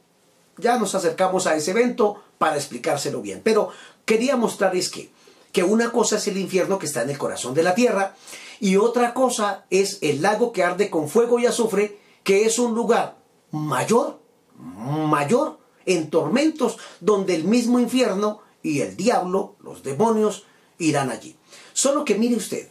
Ya 0.58 0.78
nos 0.78 0.96
acercamos 0.96 1.48
a 1.48 1.56
ese 1.56 1.72
evento 1.72 2.22
para 2.38 2.56
explicárselo 2.56 3.22
bien. 3.22 3.42
Pero 3.44 3.70
quería 4.06 4.38
mostrar 4.38 4.76
es 4.76 4.90
que, 4.90 5.12
que 5.52 5.64
una 5.64 5.92
cosa 5.92 6.18
es 6.18 6.28
el 6.28 6.38
infierno 6.38 6.80
que 6.80 6.86
está 6.86 7.02
en 7.02 7.10
el 7.10 7.18
corazón 7.18 7.54
de 7.54 7.64
la 7.64 7.76
tierra, 7.76 8.16
y 8.60 8.78
otra 8.78 9.14
cosa 9.14 9.66
es 9.70 10.00
el 10.02 10.22
lago 10.22 10.52
que 10.52 10.64
arde 10.64 10.90
con 10.90 11.10
fuego 11.10 11.40
y 11.40 11.46
azufre, 11.46 12.00
que 12.24 12.46
es 12.46 12.60
un 12.60 12.76
lugar 12.76 13.18
mayor, 13.52 14.20
mayor 14.58 15.60
en 15.86 16.10
tormentos, 16.10 16.78
donde 17.00 17.36
el 17.36 17.44
mismo 17.46 17.80
infierno 17.80 18.42
y 18.62 18.82
el 18.82 18.98
diablo, 18.98 19.56
los 19.62 19.84
demonios, 19.84 20.46
irán 20.78 21.10
allí. 21.10 21.38
Solo 21.74 22.04
que 22.04 22.16
mire 22.16 22.36
usted, 22.36 22.70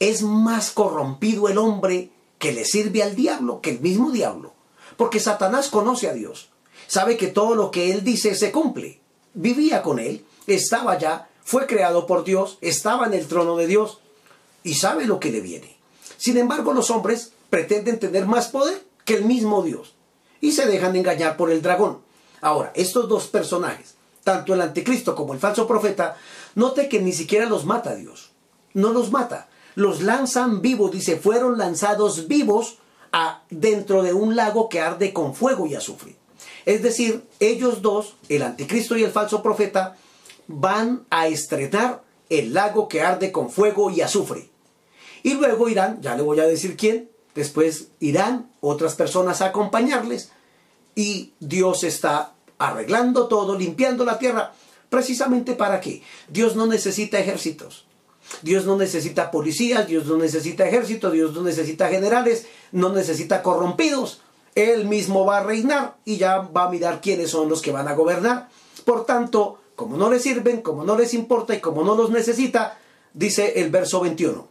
es 0.00 0.22
más 0.22 0.70
corrompido 0.70 1.48
el 1.48 1.58
hombre 1.58 2.10
que 2.38 2.52
le 2.52 2.64
sirve 2.64 3.02
al 3.02 3.16
diablo 3.16 3.60
que 3.60 3.70
el 3.70 3.80
mismo 3.80 4.10
diablo. 4.10 4.52
Porque 4.96 5.20
Satanás 5.20 5.68
conoce 5.68 6.08
a 6.08 6.12
Dios, 6.12 6.48
sabe 6.86 7.16
que 7.16 7.28
todo 7.28 7.54
lo 7.54 7.70
que 7.70 7.92
él 7.92 8.04
dice 8.04 8.34
se 8.34 8.52
cumple. 8.52 9.00
Vivía 9.34 9.82
con 9.82 9.98
él, 9.98 10.24
estaba 10.46 10.92
allá, 10.92 11.28
fue 11.44 11.66
creado 11.66 12.06
por 12.06 12.24
Dios, 12.24 12.58
estaba 12.60 13.06
en 13.06 13.14
el 13.14 13.26
trono 13.26 13.56
de 13.56 13.66
Dios 13.66 14.00
y 14.62 14.74
sabe 14.74 15.06
lo 15.06 15.20
que 15.20 15.30
le 15.30 15.40
viene. 15.40 15.76
Sin 16.16 16.38
embargo, 16.38 16.72
los 16.72 16.90
hombres 16.90 17.32
pretenden 17.50 17.98
tener 17.98 18.26
más 18.26 18.48
poder 18.48 18.84
que 19.04 19.14
el 19.14 19.24
mismo 19.24 19.62
Dios 19.62 19.94
y 20.40 20.52
se 20.52 20.66
dejan 20.66 20.96
engañar 20.96 21.36
por 21.36 21.50
el 21.50 21.62
dragón. 21.62 22.00
Ahora, 22.40 22.72
estos 22.74 23.08
dos 23.08 23.26
personajes, 23.28 23.94
tanto 24.24 24.54
el 24.54 24.60
anticristo 24.60 25.14
como 25.14 25.34
el 25.34 25.40
falso 25.40 25.66
profeta, 25.66 26.16
note 26.54 26.88
que 26.88 27.00
ni 27.00 27.12
siquiera 27.12 27.46
los 27.46 27.64
mata 27.64 27.94
Dios. 27.94 28.30
No 28.74 28.92
los 28.92 29.10
mata, 29.10 29.48
los 29.76 30.02
lanzan 30.02 30.62
vivos, 30.62 30.90
dice, 30.90 31.18
fueron 31.18 31.58
lanzados 31.58 32.26
vivos 32.26 32.78
a, 33.12 33.42
dentro 33.50 34.02
de 34.02 34.12
un 34.12 34.34
lago 34.34 34.68
que 34.68 34.80
arde 34.80 35.12
con 35.12 35.34
fuego 35.34 35.66
y 35.66 35.74
azufre. 35.74 36.16
Es 36.64 36.82
decir, 36.82 37.22
ellos 37.38 37.82
dos, 37.82 38.16
el 38.28 38.42
anticristo 38.42 38.96
y 38.96 39.04
el 39.04 39.12
falso 39.12 39.42
profeta, 39.42 39.96
van 40.48 41.04
a 41.10 41.28
estrenar 41.28 42.02
el 42.30 42.54
lago 42.54 42.88
que 42.88 43.02
arde 43.02 43.30
con 43.30 43.50
fuego 43.50 43.90
y 43.90 44.00
azufre. 44.00 44.48
Y 45.22 45.34
luego 45.34 45.68
irán, 45.68 46.00
ya 46.00 46.16
le 46.16 46.22
voy 46.22 46.40
a 46.40 46.46
decir 46.46 46.76
quién, 46.76 47.10
después 47.34 47.88
irán 48.00 48.50
otras 48.60 48.94
personas 48.94 49.42
a 49.42 49.46
acompañarles 49.46 50.30
y 50.94 51.34
Dios 51.38 51.84
está 51.84 52.32
arreglando 52.58 53.28
todo, 53.28 53.58
limpiando 53.58 54.04
la 54.04 54.18
tierra, 54.18 54.54
precisamente 54.88 55.54
para 55.54 55.80
qué. 55.80 56.02
Dios 56.28 56.56
no 56.56 56.66
necesita 56.66 57.18
ejércitos. 57.18 57.85
Dios 58.42 58.64
no 58.66 58.76
necesita 58.76 59.30
policías, 59.30 59.86
Dios 59.86 60.06
no 60.06 60.16
necesita 60.16 60.66
ejército, 60.66 61.10
Dios 61.10 61.32
no 61.32 61.42
necesita 61.42 61.88
generales, 61.88 62.46
no 62.72 62.92
necesita 62.92 63.42
corrompidos. 63.42 64.20
Él 64.54 64.86
mismo 64.86 65.24
va 65.24 65.38
a 65.38 65.44
reinar 65.44 65.96
y 66.04 66.16
ya 66.16 66.38
va 66.38 66.64
a 66.64 66.70
mirar 66.70 67.00
quiénes 67.00 67.30
son 67.30 67.48
los 67.48 67.62
que 67.62 67.72
van 67.72 67.88
a 67.88 67.94
gobernar. 67.94 68.48
Por 68.84 69.04
tanto, 69.04 69.58
como 69.74 69.96
no 69.96 70.10
les 70.10 70.22
sirven, 70.22 70.62
como 70.62 70.84
no 70.84 70.96
les 70.96 71.14
importa 71.14 71.54
y 71.54 71.60
como 71.60 71.84
no 71.84 71.94
los 71.94 72.10
necesita, 72.10 72.78
dice 73.12 73.60
el 73.60 73.70
verso 73.70 74.00
21. 74.00 74.48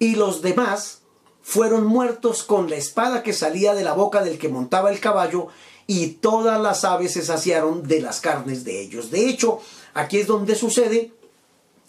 Y 0.00 0.16
los 0.16 0.42
demás 0.42 1.02
fueron 1.42 1.86
muertos 1.86 2.42
con 2.42 2.68
la 2.68 2.76
espada 2.76 3.22
que 3.22 3.32
salía 3.32 3.74
de 3.74 3.84
la 3.84 3.94
boca 3.94 4.22
del 4.22 4.38
que 4.38 4.48
montaba 4.48 4.90
el 4.90 5.00
caballo 5.00 5.48
y 5.86 6.08
todas 6.08 6.60
las 6.60 6.84
aves 6.84 7.14
se 7.14 7.22
saciaron 7.22 7.86
de 7.88 8.02
las 8.02 8.20
carnes 8.20 8.64
de 8.64 8.80
ellos. 8.80 9.10
De 9.10 9.28
hecho, 9.28 9.60
aquí 9.94 10.18
es 10.18 10.26
donde 10.26 10.54
sucede 10.54 11.12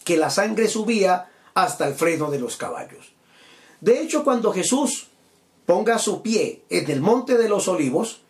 que 0.09 0.17
la 0.17 0.31
sangre 0.31 0.67
subía 0.67 1.29
hasta 1.53 1.87
el 1.87 1.93
freno 1.93 2.31
de 2.31 2.39
los 2.39 2.57
caballos. 2.57 3.13
De 3.79 4.01
hecho, 4.01 4.23
cuando 4.23 4.51
Jesús 4.51 5.05
ponga 5.67 5.99
su 5.99 6.23
pie 6.23 6.63
en 6.71 6.89
el 6.89 6.99
monte 6.99 7.37
de 7.37 7.47
los 7.47 7.67
olivos, 7.67 8.21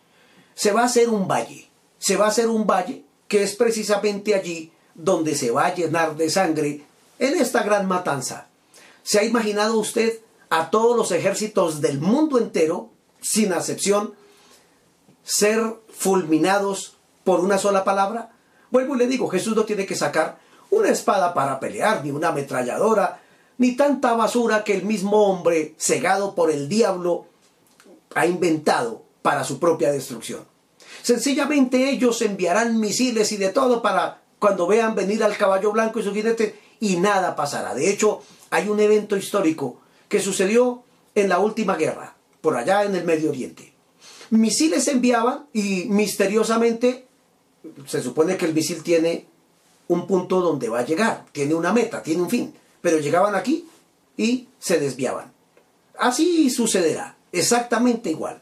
se 0.56 0.74
va 0.74 0.82
a 0.82 0.88
hacer 0.88 1.08
un 1.08 1.26
valle. 1.26 1.70
Se 1.98 2.18
va 2.18 2.26
a 2.26 2.32
hacer 2.32 2.50
un 2.50 2.68
valle 2.68 3.06
que 3.30 3.44
es 3.44 3.56
precisamente 3.56 4.36
allí 4.36 4.74
donde 4.94 5.36
se 5.36 5.52
va 5.52 5.68
a 5.68 5.74
llenar 5.74 6.18
de 6.18 6.30
sangre 6.30 6.84
en 7.18 7.38
esta 7.38 7.64
gran 7.64 7.88
matanza. 7.88 8.50
¿Se 9.02 9.20
ha 9.20 9.24
imaginado 9.24 9.80
usted 9.80 10.20
a 10.50 10.72
todos 10.72 10.98
los 10.98 11.14
ejércitos 11.14 11.80
del 11.80 12.02
mundo 12.02 12.40
entero, 12.40 12.90
sin 13.22 13.54
excepción, 13.54 14.16
ser 15.24 15.78
fulminados 15.88 16.98
por 17.24 17.40
una 17.40 17.58
sola 17.58 17.86
palabra? 17.86 18.34
Vuelvo 18.70 18.96
y 18.96 19.00
le 19.00 19.08
digo, 19.08 19.30
Jesús 19.30 19.56
no 19.56 19.64
tiene 19.64 19.86
que 19.86 19.96
sacar 19.96 20.49
una 20.72 20.90
espada 20.90 21.34
para 21.34 21.60
pelear, 21.60 22.04
ni 22.04 22.12
una 22.12 22.30
ametralladora, 22.30 23.22
ni 23.58 23.76
tanta 23.76 24.14
basura 24.14 24.64
que 24.64 24.74
el 24.76 24.84
mismo 24.84 25.30
hombre, 25.30 25.76
cegado 25.78 26.36
por 26.36 26.52
el 26.52 26.70
diablo, 26.70 27.26
ha 28.16 28.26
inventado 28.26 29.04
para 29.22 29.44
su 29.44 29.60
propia 29.60 29.92
destrucción. 29.92 30.46
Sencillamente 31.02 31.90
ellos 31.90 32.22
enviarán 32.22 32.80
misiles 32.80 33.32
y 33.32 33.38
de 33.38 33.50
todo 33.50 33.82
para 33.82 34.22
cuando 34.40 34.68
vean 34.68 34.96
venir 34.96 35.24
al 35.24 35.38
caballo 35.38 35.72
blanco 35.72 36.00
y 36.00 36.04
su 36.04 36.14
jinete 36.14 36.60
y 36.80 36.98
nada 36.98 37.36
pasará. 37.36 37.74
De 37.74 37.90
hecho, 37.90 38.22
hay 38.50 38.70
un 38.70 38.80
evento 38.80 39.18
histórico 39.18 39.82
que 40.08 40.20
sucedió 40.20 40.84
en 41.16 41.30
la 41.30 41.40
última 41.40 41.76
guerra, 41.76 42.16
por 42.42 42.56
allá 42.56 42.84
en 42.84 42.96
el 42.96 43.04
Medio 43.04 43.30
Oriente. 43.30 43.74
Misiles 44.30 44.88
enviaban 44.88 45.48
y 45.54 45.86
misteriosamente 45.90 47.08
se 47.86 48.02
supone 48.02 48.38
que 48.38 48.46
el 48.46 48.54
misil 48.54 48.84
tiene 48.84 49.28
un 49.90 50.08
punto 50.08 50.40
donde 50.40 50.70
va 50.70 50.80
a 50.80 50.86
llegar, 50.86 51.26
tiene 51.32 51.56
una 51.56 51.74
meta, 51.74 52.02
tiene 52.02 52.22
un 52.22 52.30
fin, 52.30 52.54
pero 52.80 53.00
llegaban 53.00 53.36
aquí 53.36 53.68
y 54.16 54.48
se 54.60 54.80
desviaban. 54.80 55.34
Así 55.98 56.50
sucederá, 56.50 57.18
exactamente 57.32 58.12
igual. 58.12 58.42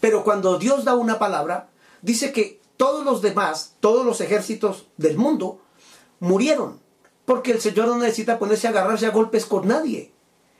Pero 0.00 0.24
cuando 0.24 0.58
Dios 0.58 0.84
da 0.84 0.94
una 0.94 1.18
palabra, 1.18 1.68
dice 2.00 2.32
que 2.32 2.60
todos 2.76 3.04
los 3.04 3.20
demás, 3.20 3.74
todos 3.80 4.04
los 4.04 4.20
ejércitos 4.20 4.86
del 4.96 5.18
mundo, 5.18 5.60
murieron, 6.20 6.80
porque 7.26 7.52
el 7.52 7.60
Señor 7.60 7.88
no 7.88 7.98
necesita 7.98 8.38
ponerse 8.38 8.66
a 8.66 8.70
agarrarse 8.70 9.06
a 9.06 9.10
golpes 9.10 9.44
con 9.44 9.68
nadie. 9.68 10.12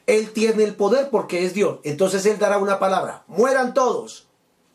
Él 0.07 0.33
tiene 0.33 0.65
el 0.65 0.75
poder 0.75 1.09
porque 1.11 1.47
es 1.47 1.55
Dios. 1.55 1.79
Entonces 1.85 2.27
Él 2.27 2.39
dará 2.39 2.59
una 2.59 2.79
palabra, 2.79 3.25
mueran 3.29 3.73
todos. 3.73 4.27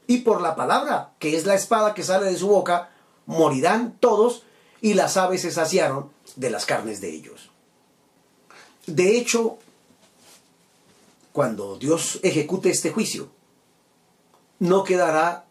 Y 0.08 0.20
por 0.20 0.42
la 0.42 0.56
palabra, 0.56 1.14
que 1.20 1.38
es 1.38 1.46
la 1.46 1.54
espada 1.54 1.94
que 1.94 2.04
sale 2.04 2.26
de 2.26 2.38
su 2.38 2.48
boca, 2.48 2.90
morirán 3.26 3.98
todos 4.00 4.44
y 4.84 4.96
las 4.96 5.16
aves 5.16 5.42
se 5.44 5.52
saciaron 5.52 6.12
de 6.36 6.50
las 6.50 6.66
carnes 6.66 7.00
de 7.00 7.10
ellos. 7.10 7.50
De 8.86 9.18
hecho, 9.18 9.58
cuando 11.32 11.78
Dios 11.78 12.20
ejecute 12.22 12.70
este 12.70 12.92
juicio, 12.92 13.30
no 14.60 14.84
quedará 14.84 15.46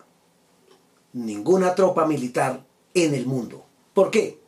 ninguna 1.14 1.74
tropa 1.74 2.04
militar 2.04 2.62
en 2.92 3.14
el 3.14 3.24
mundo. 3.24 3.64
¿Por 3.94 4.10
qué? 4.10 4.38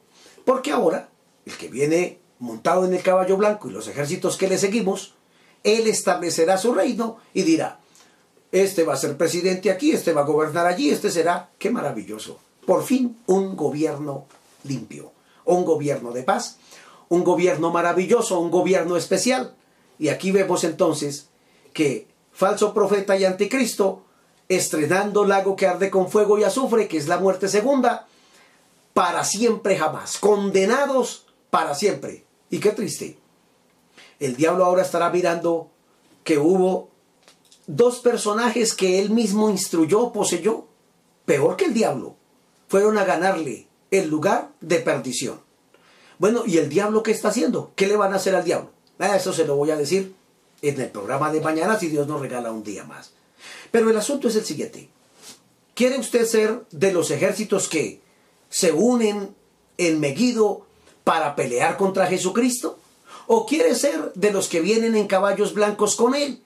Porque 0.44 0.70
ahora 0.70 1.08
el 1.46 1.56
que 1.56 1.68
viene 1.68 2.18
montado 2.38 2.84
en 2.84 2.92
el 2.92 3.02
caballo 3.02 3.38
blanco 3.38 3.70
y 3.70 3.72
los 3.72 3.88
ejércitos 3.88 4.36
que 4.36 4.48
le 4.48 4.58
seguimos, 4.58 5.14
él 5.62 5.86
establecerá 5.86 6.58
su 6.58 6.74
reino 6.74 7.16
y 7.32 7.40
dirá, 7.40 7.80
este 8.52 8.84
va 8.84 8.92
a 8.92 8.98
ser 8.98 9.16
presidente 9.16 9.70
aquí, 9.70 9.92
este 9.92 10.12
va 10.12 10.20
a 10.20 10.26
gobernar 10.26 10.66
allí, 10.66 10.90
este 10.90 11.10
será, 11.10 11.48
qué 11.58 11.70
maravilloso, 11.70 12.38
por 12.66 12.84
fin 12.84 13.16
un 13.24 13.56
gobierno 13.56 14.26
limpio, 14.64 15.12
un 15.44 15.64
gobierno 15.64 16.12
de 16.12 16.22
paz, 16.22 16.58
un 17.08 17.24
gobierno 17.24 17.70
maravilloso, 17.70 18.40
un 18.40 18.50
gobierno 18.50 18.96
especial. 18.96 19.54
Y 19.98 20.08
aquí 20.08 20.32
vemos 20.32 20.64
entonces 20.64 21.28
que 21.72 22.08
falso 22.32 22.74
profeta 22.74 23.16
y 23.16 23.24
anticristo, 23.24 24.02
estrenando 24.48 25.24
lago 25.24 25.56
que 25.56 25.66
arde 25.66 25.90
con 25.90 26.10
fuego 26.10 26.38
y 26.38 26.44
azufre, 26.44 26.88
que 26.88 26.98
es 26.98 27.08
la 27.08 27.18
muerte 27.18 27.48
segunda, 27.48 28.06
para 28.92 29.24
siempre 29.24 29.76
jamás, 29.76 30.18
condenados 30.18 31.26
para 31.50 31.74
siempre. 31.74 32.24
Y 32.50 32.58
qué 32.58 32.70
triste. 32.70 33.18
El 34.20 34.36
diablo 34.36 34.64
ahora 34.64 34.82
estará 34.82 35.10
mirando 35.10 35.70
que 36.22 36.38
hubo 36.38 36.90
dos 37.66 38.00
personajes 38.00 38.74
que 38.74 39.00
él 39.00 39.10
mismo 39.10 39.50
instruyó, 39.50 40.12
poseyó, 40.12 40.66
peor 41.24 41.56
que 41.56 41.66
el 41.66 41.74
diablo, 41.74 42.16
fueron 42.68 42.98
a 42.98 43.04
ganarle 43.04 43.68
el 43.90 44.08
lugar 44.08 44.50
de 44.60 44.78
perdición. 44.78 45.40
Bueno, 46.18 46.44
¿y 46.46 46.58
el 46.58 46.68
diablo 46.68 47.02
qué 47.02 47.10
está 47.10 47.28
haciendo? 47.28 47.72
¿Qué 47.76 47.86
le 47.86 47.96
van 47.96 48.12
a 48.12 48.16
hacer 48.16 48.34
al 48.34 48.44
diablo? 48.44 48.70
Eso 48.98 49.32
se 49.32 49.44
lo 49.44 49.56
voy 49.56 49.70
a 49.70 49.76
decir 49.76 50.14
en 50.62 50.80
el 50.80 50.88
programa 50.90 51.32
de 51.32 51.40
mañana 51.40 51.78
si 51.78 51.88
Dios 51.88 52.06
nos 52.06 52.20
regala 52.20 52.52
un 52.52 52.62
día 52.62 52.84
más. 52.84 53.12
Pero 53.70 53.90
el 53.90 53.96
asunto 53.96 54.28
es 54.28 54.36
el 54.36 54.44
siguiente. 54.44 54.88
¿Quiere 55.74 55.98
usted 55.98 56.24
ser 56.26 56.64
de 56.70 56.92
los 56.92 57.10
ejércitos 57.10 57.68
que 57.68 58.00
se 58.48 58.72
unen 58.72 59.34
en 59.76 60.00
Megiddo 60.00 60.66
para 61.02 61.34
pelear 61.34 61.76
contra 61.76 62.06
Jesucristo? 62.06 62.78
¿O 63.26 63.46
quiere 63.46 63.74
ser 63.74 64.12
de 64.14 64.32
los 64.32 64.48
que 64.48 64.60
vienen 64.60 64.94
en 64.94 65.08
caballos 65.08 65.54
blancos 65.54 65.96
con 65.96 66.14
Él, 66.14 66.42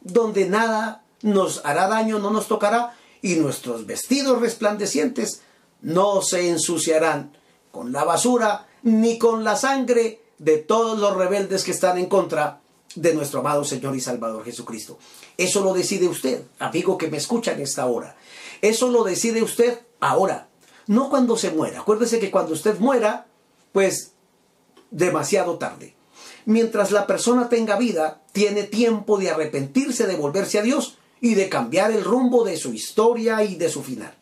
donde 0.00 0.48
nada 0.48 1.04
nos 1.22 1.64
hará 1.64 1.88
daño, 1.88 2.18
no 2.18 2.30
nos 2.30 2.48
tocará, 2.48 2.96
y 3.20 3.34
nuestros 3.34 3.84
vestidos 3.86 4.40
resplandecientes 4.40 5.42
no 5.82 6.22
se 6.22 6.48
ensuciarán 6.48 7.36
con 7.70 7.92
la 7.92 8.04
basura 8.04 8.66
ni 8.82 9.18
con 9.18 9.44
la 9.44 9.56
sangre 9.56 10.22
de 10.38 10.58
todos 10.58 10.98
los 10.98 11.16
rebeldes 11.16 11.64
que 11.64 11.70
están 11.70 11.98
en 11.98 12.06
contra 12.06 12.60
de 12.94 13.14
nuestro 13.14 13.40
amado 13.40 13.64
Señor 13.64 13.94
y 13.94 14.00
Salvador 14.00 14.44
Jesucristo. 14.44 14.98
Eso 15.36 15.62
lo 15.62 15.72
decide 15.72 16.08
usted, 16.08 16.42
amigo 16.58 16.98
que 16.98 17.08
me 17.08 17.18
escucha 17.18 17.52
en 17.52 17.60
esta 17.60 17.86
hora. 17.86 18.16
Eso 18.62 18.88
lo 18.88 19.04
decide 19.04 19.42
usted 19.42 19.80
ahora, 20.00 20.48
no 20.86 21.08
cuando 21.08 21.36
se 21.36 21.50
muera. 21.50 21.80
Acuérdese 21.80 22.18
que 22.18 22.30
cuando 22.30 22.52
usted 22.52 22.78
muera, 22.78 23.26
pues 23.72 24.12
demasiado 24.90 25.58
tarde. 25.58 25.94
Mientras 26.46 26.90
la 26.90 27.06
persona 27.06 27.48
tenga 27.48 27.76
vida, 27.76 28.22
tiene 28.32 28.64
tiempo 28.64 29.18
de 29.18 29.30
arrepentirse, 29.30 30.06
de 30.06 30.16
volverse 30.16 30.58
a 30.58 30.62
Dios 30.62 30.98
y 31.20 31.34
de 31.34 31.48
cambiar 31.48 31.92
el 31.92 32.02
rumbo 32.02 32.44
de 32.44 32.56
su 32.56 32.72
historia 32.72 33.44
y 33.44 33.56
de 33.56 33.68
su 33.68 33.82
final. 33.82 34.14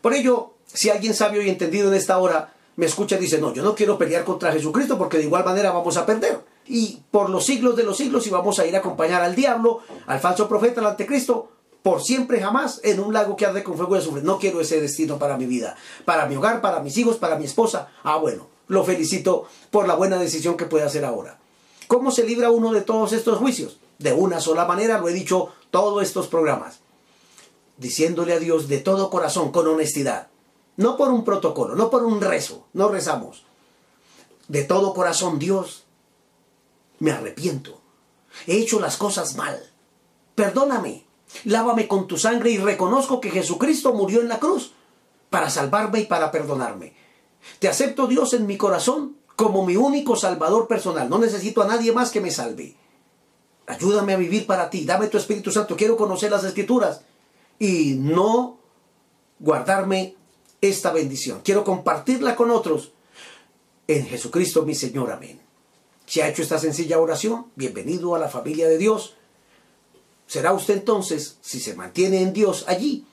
Por 0.00 0.14
ello, 0.14 0.53
si 0.74 0.90
alguien 0.90 1.14
sabio 1.14 1.40
y 1.40 1.48
entendido 1.48 1.88
en 1.88 1.94
esta 1.94 2.18
hora 2.18 2.52
me 2.76 2.86
escucha 2.86 3.16
y 3.16 3.20
dice, 3.20 3.38
no, 3.38 3.54
yo 3.54 3.62
no 3.62 3.74
quiero 3.74 3.96
pelear 3.96 4.24
contra 4.24 4.52
Jesucristo 4.52 4.98
porque 4.98 5.18
de 5.18 5.24
igual 5.24 5.44
manera 5.44 5.70
vamos 5.70 5.96
a 5.96 6.04
perder. 6.04 6.40
Y 6.66 7.00
por 7.10 7.30
los 7.30 7.46
siglos 7.46 7.76
de 7.76 7.84
los 7.84 7.96
siglos 7.96 8.26
y 8.26 8.30
vamos 8.30 8.58
a 8.58 8.66
ir 8.66 8.74
a 8.74 8.80
acompañar 8.80 9.22
al 9.22 9.36
diablo, 9.36 9.80
al 10.06 10.18
falso 10.18 10.48
profeta, 10.48 10.80
al 10.80 10.88
anticristo, 10.88 11.48
por 11.82 12.02
siempre 12.02 12.40
jamás 12.40 12.80
en 12.82 12.98
un 12.98 13.12
lago 13.12 13.36
que 13.36 13.46
arde 13.46 13.62
con 13.62 13.76
fuego 13.76 13.94
y 13.94 13.98
azufre. 14.00 14.22
No 14.22 14.38
quiero 14.38 14.60
ese 14.60 14.80
destino 14.80 15.18
para 15.18 15.36
mi 15.36 15.46
vida, 15.46 15.76
para 16.04 16.26
mi 16.26 16.34
hogar, 16.34 16.60
para 16.60 16.80
mis 16.80 16.96
hijos, 16.96 17.18
para 17.18 17.36
mi 17.36 17.44
esposa. 17.44 17.90
Ah, 18.02 18.16
bueno, 18.16 18.48
lo 18.66 18.82
felicito 18.82 19.46
por 19.70 19.86
la 19.86 19.94
buena 19.94 20.18
decisión 20.18 20.56
que 20.56 20.64
puede 20.64 20.84
hacer 20.84 21.04
ahora. 21.04 21.38
¿Cómo 21.86 22.10
se 22.10 22.24
libra 22.24 22.50
uno 22.50 22.72
de 22.72 22.80
todos 22.80 23.12
estos 23.12 23.38
juicios? 23.38 23.78
De 23.98 24.12
una 24.12 24.40
sola 24.40 24.64
manera, 24.64 24.98
lo 24.98 25.08
he 25.08 25.12
dicho 25.12 25.50
todos 25.70 26.02
estos 26.02 26.26
programas. 26.26 26.80
Diciéndole 27.76 28.32
a 28.32 28.38
Dios 28.38 28.66
de 28.66 28.78
todo 28.78 29.10
corazón, 29.10 29.52
con 29.52 29.68
honestidad. 29.68 30.28
No 30.76 30.96
por 30.96 31.10
un 31.10 31.24
protocolo, 31.24 31.76
no 31.76 31.90
por 31.90 32.04
un 32.04 32.20
rezo, 32.20 32.66
no 32.72 32.88
rezamos. 32.88 33.44
De 34.48 34.64
todo 34.64 34.94
corazón, 34.94 35.38
Dios, 35.38 35.84
me 36.98 37.12
arrepiento. 37.12 37.80
He 38.46 38.56
hecho 38.56 38.80
las 38.80 38.96
cosas 38.96 39.36
mal. 39.36 39.58
Perdóname. 40.34 41.06
Lávame 41.44 41.88
con 41.88 42.06
tu 42.06 42.16
sangre 42.16 42.50
y 42.50 42.58
reconozco 42.58 43.20
que 43.20 43.30
Jesucristo 43.30 43.92
murió 43.92 44.20
en 44.20 44.28
la 44.28 44.38
cruz 44.38 44.72
para 45.30 45.50
salvarme 45.50 46.00
y 46.00 46.06
para 46.06 46.30
perdonarme. 46.30 46.94
Te 47.58 47.68
acepto 47.68 48.06
Dios 48.06 48.34
en 48.34 48.46
mi 48.46 48.56
corazón 48.56 49.16
como 49.36 49.64
mi 49.64 49.76
único 49.76 50.16
salvador 50.16 50.68
personal. 50.68 51.08
No 51.08 51.18
necesito 51.18 51.62
a 51.62 51.66
nadie 51.66 51.92
más 51.92 52.10
que 52.10 52.20
me 52.20 52.30
salve. 52.30 52.76
Ayúdame 53.66 54.12
a 54.12 54.18
vivir 54.18 54.46
para 54.46 54.70
ti. 54.70 54.84
Dame 54.84 55.08
tu 55.08 55.18
Espíritu 55.18 55.50
Santo. 55.50 55.76
Quiero 55.76 55.96
conocer 55.96 56.30
las 56.30 56.44
escrituras 56.44 57.02
y 57.58 57.94
no 57.98 58.58
guardarme 59.38 60.16
esta 60.68 60.92
bendición. 60.92 61.40
Quiero 61.44 61.64
compartirla 61.64 62.36
con 62.36 62.50
otros. 62.50 62.92
En 63.86 64.06
Jesucristo 64.06 64.62
mi 64.62 64.74
Señor. 64.74 65.10
Amén. 65.10 65.40
Si 66.06 66.20
ha 66.20 66.28
hecho 66.28 66.42
esta 66.42 66.58
sencilla 66.58 66.98
oración, 66.98 67.46
bienvenido 67.56 68.14
a 68.14 68.18
la 68.18 68.28
familia 68.28 68.68
de 68.68 68.78
Dios. 68.78 69.14
Será 70.26 70.52
usted 70.52 70.74
entonces, 70.74 71.38
si 71.40 71.60
se 71.60 71.74
mantiene 71.74 72.22
en 72.22 72.32
Dios 72.32 72.64
allí, 72.66 73.06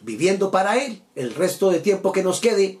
viviendo 0.00 0.50
para 0.50 0.82
Él 0.82 1.02
el 1.14 1.34
resto 1.34 1.70
de 1.70 1.80
tiempo 1.80 2.12
que 2.12 2.22
nos 2.22 2.40
quede, 2.40 2.78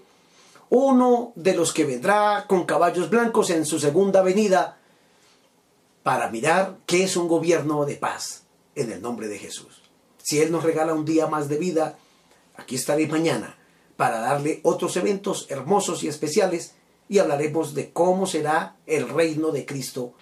uno 0.70 1.32
de 1.34 1.54
los 1.54 1.72
que 1.72 1.84
vendrá 1.84 2.44
con 2.46 2.64
caballos 2.64 3.10
blancos 3.10 3.50
en 3.50 3.66
su 3.66 3.78
segunda 3.78 4.22
venida 4.22 4.78
para 6.02 6.30
mirar 6.30 6.78
qué 6.86 7.04
es 7.04 7.16
un 7.16 7.28
gobierno 7.28 7.84
de 7.84 7.96
paz 7.96 8.44
en 8.74 8.92
el 8.92 9.02
nombre 9.02 9.28
de 9.28 9.38
Jesús. 9.38 9.82
Si 10.22 10.40
Él 10.40 10.52
nos 10.52 10.62
regala 10.62 10.94
un 10.94 11.04
día 11.04 11.26
más 11.26 11.48
de 11.48 11.58
vida, 11.58 11.98
aquí 12.56 12.76
estaré 12.76 13.06
mañana 13.06 13.59
para 14.00 14.20
darle 14.20 14.60
otros 14.62 14.96
eventos 14.96 15.44
hermosos 15.50 16.02
y 16.04 16.08
especiales 16.08 16.72
y 17.06 17.18
hablaremos 17.18 17.74
de 17.74 17.90
cómo 17.90 18.26
será 18.26 18.76
el 18.86 19.06
reino 19.10 19.50
de 19.50 19.66
Cristo 19.66 20.14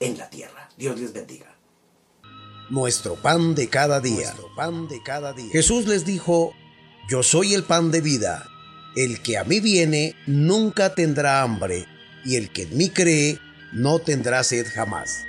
en 0.00 0.16
la 0.16 0.30
tierra. 0.30 0.70
Dios 0.78 0.98
les 0.98 1.12
bendiga. 1.12 1.54
Nuestro 2.70 3.16
pan 3.16 3.54
de 3.54 3.68
cada 3.68 4.00
día. 4.00 4.34
pan 4.56 4.88
de 4.88 5.02
cada 5.02 5.34
día. 5.34 5.50
Jesús 5.52 5.86
les 5.86 6.06
dijo, 6.06 6.54
yo 7.10 7.22
soy 7.22 7.52
el 7.52 7.62
pan 7.64 7.90
de 7.90 8.00
vida. 8.00 8.48
El 8.96 9.20
que 9.20 9.36
a 9.36 9.44
mí 9.44 9.60
viene 9.60 10.14
nunca 10.26 10.94
tendrá 10.94 11.42
hambre, 11.42 11.84
y 12.24 12.36
el 12.36 12.50
que 12.50 12.62
en 12.62 12.74
mí 12.74 12.88
cree 12.88 13.38
no 13.70 13.98
tendrá 13.98 14.44
sed 14.44 14.66
jamás. 14.66 15.25